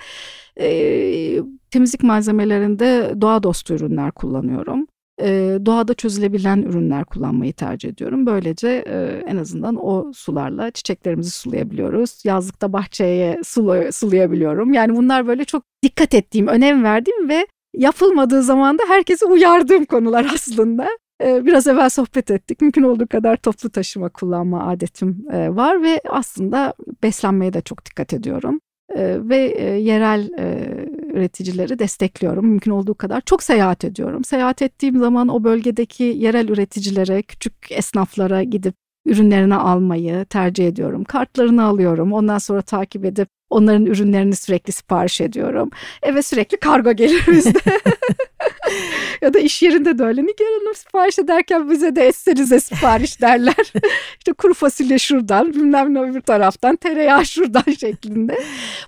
E, 0.60 0.68
temizlik 1.70 2.02
malzemelerinde 2.02 3.14
doğa 3.20 3.42
dostu 3.42 3.74
ürünler 3.74 4.12
kullanıyorum 4.12 4.86
e, 5.20 5.58
doğada 5.66 5.94
çözülebilen 5.94 6.62
ürünler 6.62 7.04
kullanmayı 7.04 7.52
tercih 7.52 7.88
ediyorum. 7.88 8.26
Böylece 8.26 8.68
e, 8.86 9.22
en 9.26 9.36
azından 9.36 9.76
o 9.86 10.12
sularla 10.12 10.70
çiçeklerimizi 10.70 11.30
sulayabiliyoruz. 11.30 12.22
Yazlıkta 12.24 12.72
bahçeye 12.72 13.40
sulu, 13.44 13.92
sulayabiliyorum. 13.92 14.72
Yani 14.72 14.96
bunlar 14.96 15.26
böyle 15.26 15.44
çok 15.44 15.62
dikkat 15.82 16.14
ettiğim, 16.14 16.46
önem 16.46 16.84
verdiğim 16.84 17.28
ve 17.28 17.46
yapılmadığı 17.74 18.42
zaman 18.42 18.78
da 18.78 18.82
herkese 18.88 19.26
uyardığım 19.26 19.84
konular 19.84 20.30
aslında. 20.34 20.88
Biraz 21.22 21.66
evvel 21.66 21.88
sohbet 21.88 22.30
ettik. 22.30 22.60
Mümkün 22.60 22.82
olduğu 22.82 23.06
kadar 23.06 23.36
toplu 23.36 23.70
taşıma 23.70 24.08
kullanma 24.08 24.66
adetim 24.68 25.26
var 25.32 25.82
ve 25.82 26.00
aslında 26.10 26.74
beslenmeye 27.02 27.52
de 27.52 27.60
çok 27.60 27.86
dikkat 27.86 28.12
ediyorum. 28.12 28.60
Ve 28.98 29.36
yerel 29.80 30.30
üreticileri 31.14 31.78
destekliyorum 31.78 32.46
mümkün 32.46 32.70
olduğu 32.70 32.94
kadar. 32.94 33.20
Çok 33.20 33.42
seyahat 33.42 33.84
ediyorum. 33.84 34.24
Seyahat 34.24 34.62
ettiğim 34.62 34.98
zaman 34.98 35.28
o 35.28 35.44
bölgedeki 35.44 36.04
yerel 36.04 36.48
üreticilere, 36.48 37.22
küçük 37.22 37.54
esnaflara 37.70 38.42
gidip 38.42 38.74
ürünlerini 39.06 39.54
almayı 39.54 40.24
tercih 40.24 40.68
ediyorum. 40.68 41.04
Kartlarını 41.04 41.64
alıyorum. 41.64 42.12
Ondan 42.12 42.38
sonra 42.38 42.62
takip 42.62 43.04
edip 43.04 43.28
onların 43.50 43.86
ürünlerini 43.86 44.36
sürekli 44.36 44.72
sipariş 44.72 45.20
ediyorum. 45.20 45.70
Eve 46.02 46.22
sürekli 46.22 46.56
kargo 46.56 46.92
gelir 46.92 47.24
bizde. 47.28 47.58
ya 49.22 49.34
da 49.34 49.38
iş 49.38 49.62
yerinde 49.62 49.98
de 49.98 50.02
öyle. 50.04 50.22
Nigar 50.22 50.48
Hanım 50.60 50.74
sipariş 50.74 51.18
ederken 51.18 51.70
bize 51.70 51.96
de 51.96 52.06
etsenize 52.06 52.60
sipariş 52.60 53.20
derler. 53.20 53.72
İşte 54.18 54.32
kuru 54.32 54.54
fasulye 54.54 54.98
şuradan, 54.98 55.52
bilmem 55.52 55.94
ne 55.94 56.00
öbür 56.00 56.20
taraftan, 56.20 56.76
tereyağı 56.76 57.26
şuradan 57.26 57.72
şeklinde. 57.80 58.38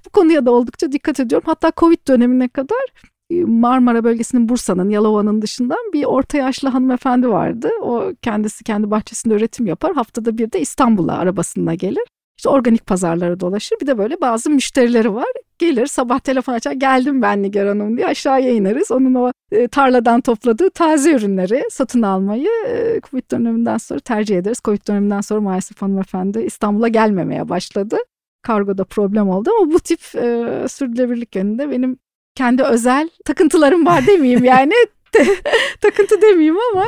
Bu 0.07 0.11
konuya 0.11 0.47
da 0.47 0.51
oldukça 0.51 0.93
dikkat 0.93 1.21
ediyorum. 1.21 1.47
Hatta 1.47 1.73
Covid 1.77 2.09
dönemine 2.09 2.49
kadar 2.49 2.85
e, 3.31 3.45
Marmara 3.45 4.05
bölgesinin 4.05 4.49
Bursa'nın, 4.49 4.91
Yalova'nın 4.91 5.43
dışından 5.43 5.93
bir 5.93 6.05
orta 6.05 6.39
yaşlı 6.39 6.69
hanımefendi 6.69 7.29
vardı. 7.29 7.71
O 7.83 8.13
kendisi 8.23 8.65
kendi 8.65 8.91
bahçesinde 8.91 9.35
üretim 9.35 9.67
yapar. 9.67 9.95
Haftada 9.95 10.39
bir 10.39 10.53
de 10.53 10.61
İstanbul'a 10.61 11.19
arabasına 11.19 11.75
gelir. 11.75 12.05
İşte 12.37 12.49
organik 12.49 12.87
pazarlara 12.87 13.41
dolaşır. 13.41 13.77
Bir 13.81 13.87
de 13.87 13.99
böyle 13.99 14.21
bazı 14.21 14.51
müşterileri 14.51 15.15
var. 15.15 15.27
Gelir 15.59 15.87
sabah 15.87 16.19
telefon 16.19 16.53
açar 16.53 16.73
geldim 16.73 17.23
ben 17.23 17.43
Nigar 17.43 17.69
Hanım 17.69 17.97
diye 17.97 18.07
aşağıya 18.07 18.51
ineriz. 18.51 18.91
Onun 18.91 19.15
o 19.15 19.33
e, 19.53 19.69
tarladan 19.69 20.21
topladığı 20.21 20.71
taze 20.71 21.13
ürünleri 21.13 21.65
satın 21.71 22.03
almayı 22.03 22.49
e, 22.69 23.01
Covid 23.11 23.31
döneminden 23.31 23.79
sonra 23.79 24.01
tercih 24.01 24.39
ederiz. 24.39 24.59
Covid 24.65 24.89
döneminden 24.89 25.21
sonra 25.21 25.41
maalesef 25.41 25.83
hanımefendi 25.83 26.39
İstanbul'a 26.39 26.89
gelmemeye 26.89 27.49
başladı. 27.49 27.97
Kargoda 28.43 28.85
problem 28.85 29.29
oldu 29.29 29.51
ama 29.61 29.73
bu 29.73 29.81
tip 29.81 30.01
e, 30.15 30.49
sürdürülebilirlik 30.69 31.37
yönünde 31.37 31.71
benim 31.71 31.99
kendi 32.35 32.63
özel 32.63 33.11
takıntılarım 33.25 33.87
var 33.87 34.07
demeyeyim 34.07 34.45
yani 34.45 34.73
takıntı 35.81 36.23
demeyeyim 36.23 36.57
ama 36.73 36.85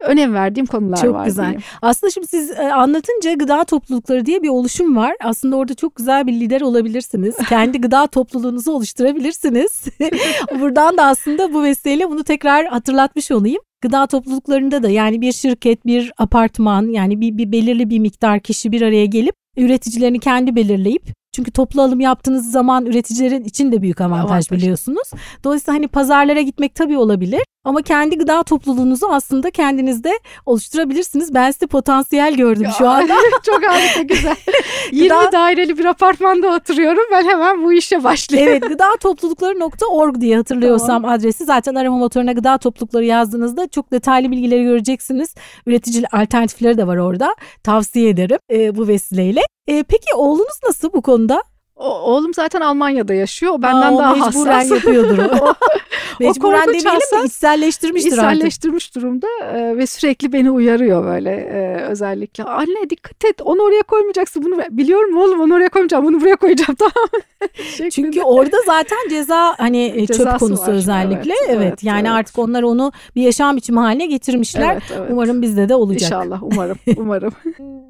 önem 0.00 0.34
verdiğim 0.34 0.66
konular 0.66 0.96
çok 0.96 1.14
var. 1.14 1.18
Çok 1.18 1.26
güzel. 1.26 1.44
Diyeyim. 1.44 1.62
Aslında 1.82 2.10
şimdi 2.10 2.26
siz 2.26 2.50
e, 2.50 2.72
anlatınca 2.72 3.32
gıda 3.32 3.64
toplulukları 3.64 4.26
diye 4.26 4.42
bir 4.42 4.48
oluşum 4.48 4.96
var. 4.96 5.16
Aslında 5.20 5.56
orada 5.56 5.74
çok 5.74 5.96
güzel 5.96 6.26
bir 6.26 6.32
lider 6.32 6.60
olabilirsiniz. 6.60 7.36
Kendi 7.48 7.80
gıda 7.80 8.06
topluluğunuzu 8.06 8.72
oluşturabilirsiniz. 8.72 9.84
Buradan 10.60 10.96
da 10.96 11.04
aslında 11.04 11.54
bu 11.54 11.62
vesileyle 11.62 12.10
bunu 12.10 12.24
tekrar 12.24 12.66
hatırlatmış 12.66 13.30
olayım. 13.30 13.62
Gıda 13.80 14.06
topluluklarında 14.06 14.82
da 14.82 14.90
yani 14.90 15.20
bir 15.20 15.32
şirket, 15.32 15.86
bir 15.86 16.12
apartman 16.18 16.86
yani 16.86 17.20
bir, 17.20 17.38
bir 17.38 17.52
belirli 17.52 17.90
bir 17.90 17.98
miktar 17.98 18.40
kişi 18.40 18.72
bir 18.72 18.82
araya 18.82 19.06
gelip 19.06 19.34
üreticilerini 19.56 20.18
kendi 20.18 20.56
belirleyip 20.56 21.02
çünkü 21.36 21.50
toplu 21.50 21.82
alım 21.82 22.00
yaptığınız 22.00 22.50
zaman 22.50 22.86
üreticilerin 22.86 23.44
için 23.44 23.72
de 23.72 23.82
büyük 23.82 24.00
avantaj, 24.00 24.30
avantaj 24.30 24.50
biliyorsunuz. 24.50 25.10
Dolayısıyla 25.44 25.78
hani 25.78 25.88
pazarlara 25.88 26.40
gitmek 26.40 26.74
tabii 26.74 26.98
olabilir 26.98 27.42
ama 27.64 27.82
kendi 27.82 28.18
gıda 28.18 28.42
topluluğunuzu 28.42 29.06
aslında 29.06 29.50
kendinizde 29.50 30.18
oluşturabilirsiniz. 30.46 31.34
Ben 31.34 31.50
size 31.50 31.66
potansiyel 31.66 32.34
gördüm 32.36 32.64
ya, 32.64 32.70
şu 32.70 32.88
anda. 32.88 33.14
çok 33.46 33.66
harika 33.66 34.02
güzel. 34.02 34.36
20 34.92 35.08
gıda... 35.08 35.32
daireli 35.32 35.78
bir 35.78 35.84
apartmanda 35.84 36.48
oturuyorum. 36.48 37.02
Ben 37.12 37.24
hemen 37.24 37.64
bu 37.64 37.72
işe 37.72 38.04
başlayayım. 38.04 38.52
Evet 38.52 38.68
gıda 38.68 38.96
toplulukları.org 39.00 40.20
diye 40.20 40.36
hatırlıyorsam 40.36 41.02
tamam. 41.02 41.10
adresi. 41.10 41.44
Zaten 41.44 41.74
arama 41.74 41.98
motoruna 41.98 42.32
gıda 42.32 42.58
toplulukları 42.58 43.04
yazdığınızda 43.04 43.68
çok 43.68 43.92
detaylı 43.92 44.30
bilgileri 44.30 44.64
göreceksiniz. 44.64 45.34
Üretici 45.66 46.04
alternatifleri 46.12 46.78
de 46.78 46.86
var 46.86 46.96
orada. 46.96 47.34
Tavsiye 47.62 48.08
ederim 48.08 48.38
e, 48.52 48.76
bu 48.76 48.88
vesileyle. 48.88 49.40
E, 49.68 49.82
peki 49.82 50.14
oğlunuz 50.14 50.60
nasıl 50.66 50.92
bu 50.92 51.02
konuda? 51.02 51.42
O, 51.76 51.88
oğlum 51.88 52.34
zaten 52.34 52.60
Almanya'da 52.60 53.14
yaşıyor. 53.14 53.52
O 53.52 53.62
benden 53.62 53.94
Aa, 53.94 53.98
daha 53.98 54.14
mecburen 54.14 54.52
hassas. 54.52 54.70
yapıyordur 54.70 55.18
o. 55.18 55.54
mecburen 56.20 56.68
demeyelim 56.68 56.90
de 56.92 57.24
içselleştirmiştir, 57.26 58.12
içselleştirmiş 58.12 58.94
durumda 58.94 59.26
e, 59.54 59.76
ve 59.76 59.86
sürekli 59.86 60.32
beni 60.32 60.50
uyarıyor 60.50 61.04
böyle 61.04 61.30
e, 61.30 61.82
özellikle. 61.82 62.44
Anne 62.44 62.90
dikkat 62.90 63.24
et 63.24 63.42
onu 63.42 63.62
oraya 63.62 63.82
koymayacaksın. 63.82 64.42
Bunu 64.42 64.58
biliyorum 64.70 65.16
oğlum 65.16 65.40
onu 65.40 65.54
oraya 65.54 65.68
koymayacağım. 65.68 66.04
Bunu 66.04 66.20
buraya 66.20 66.36
koyacağım 66.36 66.74
tamam 66.78 67.90
Çünkü 67.90 68.22
orada 68.22 68.56
zaten 68.66 68.98
ceza 69.10 69.54
hani 69.58 69.92
e, 69.96 70.06
Cezası 70.06 70.30
çöp 70.30 70.38
konusu 70.38 70.62
var. 70.62 70.72
özellikle. 70.72 71.32
Evet, 71.32 71.48
evet, 71.48 71.62
evet 71.62 71.84
yani 71.84 72.08
evet. 72.08 72.18
artık 72.18 72.38
onlar 72.38 72.62
onu 72.62 72.92
bir 73.16 73.22
yaşam 73.22 73.56
biçimi 73.56 73.78
haline 73.78 74.06
getirmişler. 74.06 74.72
Evet, 74.72 74.82
evet. 74.98 75.10
Umarım 75.12 75.42
bizde 75.42 75.68
de 75.68 75.74
olacak. 75.74 76.02
İnşallah 76.02 76.42
umarım 76.42 76.78
umarım. 76.96 77.32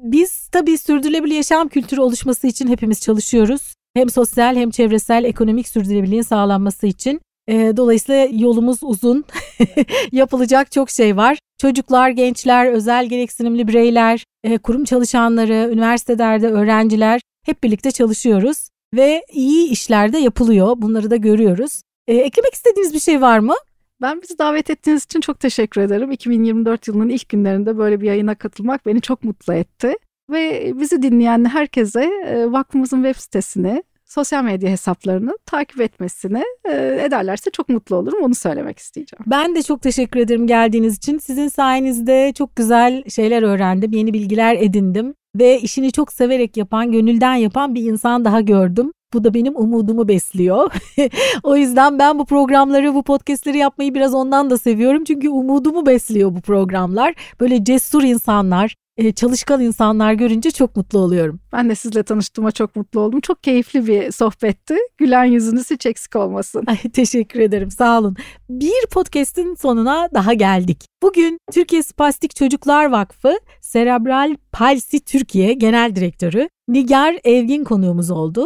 Biz 0.03 0.47
tabii 0.47 0.77
sürdürülebilir 0.77 1.35
yaşam 1.35 1.67
kültürü 1.67 2.01
oluşması 2.01 2.47
için 2.47 2.67
hepimiz 2.67 3.01
çalışıyoruz 3.01 3.77
hem 3.97 4.09
sosyal 4.09 4.55
hem 4.55 4.69
çevresel 4.69 5.23
ekonomik 5.23 5.67
sürdürülebilirliğin 5.67 6.21
sağlanması 6.21 6.87
için. 6.87 7.21
E, 7.47 7.77
dolayısıyla 7.77 8.27
yolumuz 8.31 8.79
uzun. 8.81 9.25
Yapılacak 10.11 10.71
çok 10.71 10.89
şey 10.89 11.17
var. 11.17 11.39
Çocuklar, 11.61 12.09
gençler, 12.09 12.71
özel 12.71 13.05
gereksinimli 13.05 13.67
bireyler, 13.67 14.23
e, 14.43 14.57
kurum 14.57 14.83
çalışanları, 14.83 15.69
üniversitelerde 15.73 16.47
öğrenciler 16.47 17.21
hep 17.45 17.63
birlikte 17.63 17.91
çalışıyoruz 17.91 18.69
ve 18.93 19.25
iyi 19.31 19.69
işler 19.69 20.13
de 20.13 20.17
yapılıyor. 20.17 20.73
Bunları 20.77 21.11
da 21.11 21.15
görüyoruz. 21.15 21.81
E, 22.07 22.15
eklemek 22.15 22.53
istediğiniz 22.53 22.93
bir 22.93 22.99
şey 22.99 23.21
var 23.21 23.39
mı? 23.39 23.53
Ben 24.01 24.21
bizi 24.21 24.39
davet 24.39 24.69
ettiğiniz 24.69 25.03
için 25.03 25.21
çok 25.21 25.39
teşekkür 25.39 25.81
ederim. 25.81 26.11
2024 26.11 26.87
yılının 26.87 27.09
ilk 27.09 27.29
günlerinde 27.29 27.77
böyle 27.77 28.01
bir 28.01 28.05
yayına 28.05 28.35
katılmak 28.35 28.85
beni 28.85 29.01
çok 29.01 29.23
mutlu 29.23 29.53
etti. 29.53 29.93
Ve 30.31 30.71
bizi 30.79 31.01
dinleyen 31.01 31.45
herkese 31.45 32.03
e, 32.03 32.51
vakfımızın 32.51 33.03
web 33.03 33.21
sitesini, 33.21 33.83
sosyal 34.07 34.43
medya 34.43 34.69
hesaplarını 34.69 35.37
takip 35.45 35.81
etmesini 35.81 36.43
e, 36.65 36.99
ederlerse 37.05 37.51
çok 37.51 37.69
mutlu 37.69 37.95
olurum. 37.95 38.23
Onu 38.23 38.35
söylemek 38.35 38.79
isteyeceğim. 38.79 39.23
Ben 39.27 39.55
de 39.55 39.63
çok 39.63 39.81
teşekkür 39.81 40.19
ederim 40.19 40.47
geldiğiniz 40.47 40.97
için. 40.97 41.17
Sizin 41.17 41.47
sayenizde 41.47 42.33
çok 42.37 42.55
güzel 42.55 43.03
şeyler 43.09 43.43
öğrendim, 43.43 43.91
yeni 43.93 44.13
bilgiler 44.13 44.55
edindim 44.55 45.13
ve 45.35 45.59
işini 45.59 45.91
çok 45.91 46.13
severek 46.13 46.57
yapan, 46.57 46.91
gönülden 46.91 47.35
yapan 47.35 47.75
bir 47.75 47.83
insan 47.83 48.25
daha 48.25 48.41
gördüm. 48.41 48.91
Bu 49.13 49.23
da 49.23 49.33
benim 49.33 49.55
umudumu 49.57 50.07
besliyor. 50.07 50.71
o 51.43 51.55
yüzden 51.55 51.99
ben 51.99 52.19
bu 52.19 52.25
programları, 52.25 52.95
bu 52.95 53.03
podcastleri 53.03 53.57
yapmayı 53.57 53.93
biraz 53.93 54.13
ondan 54.13 54.49
da 54.49 54.57
seviyorum. 54.57 55.03
Çünkü 55.03 55.29
umudumu 55.29 55.85
besliyor 55.85 56.35
bu 56.35 56.41
programlar. 56.41 57.13
Böyle 57.39 57.63
cesur 57.63 58.03
insanlar, 58.03 58.75
e, 58.97 59.11
çalışkan 59.11 59.61
insanlar 59.61 60.13
görünce 60.13 60.51
çok 60.51 60.75
mutlu 60.75 60.99
oluyorum. 60.99 61.39
Ben 61.53 61.69
de 61.69 61.75
sizle 61.75 62.03
tanıştığıma 62.03 62.51
çok 62.51 62.75
mutlu 62.75 62.99
oldum. 62.99 63.21
Çok 63.21 63.43
keyifli 63.43 63.87
bir 63.87 64.11
sohbetti. 64.11 64.75
Gülen 64.97 65.25
yüzünüz 65.25 65.71
hiç 65.71 65.85
eksik 65.85 66.15
olmasın. 66.15 66.63
Ay, 66.67 66.77
teşekkür 66.93 67.39
ederim 67.39 67.71
sağ 67.71 67.99
olun. 67.99 68.15
Bir 68.49 68.87
podcast'in 68.91 69.55
sonuna 69.55 70.09
daha 70.13 70.33
geldik. 70.33 70.85
Bugün 71.03 71.39
Türkiye 71.51 71.83
Spastik 71.83 72.35
Çocuklar 72.35 72.85
Vakfı 72.85 73.39
Serebral 73.61 74.35
Palsi 74.51 74.99
Türkiye 74.99 75.53
Genel 75.53 75.95
Direktörü 75.95 76.49
Nigar 76.67 77.15
Evgin 77.23 77.63
konuğumuz 77.63 78.11
oldu. 78.11 78.45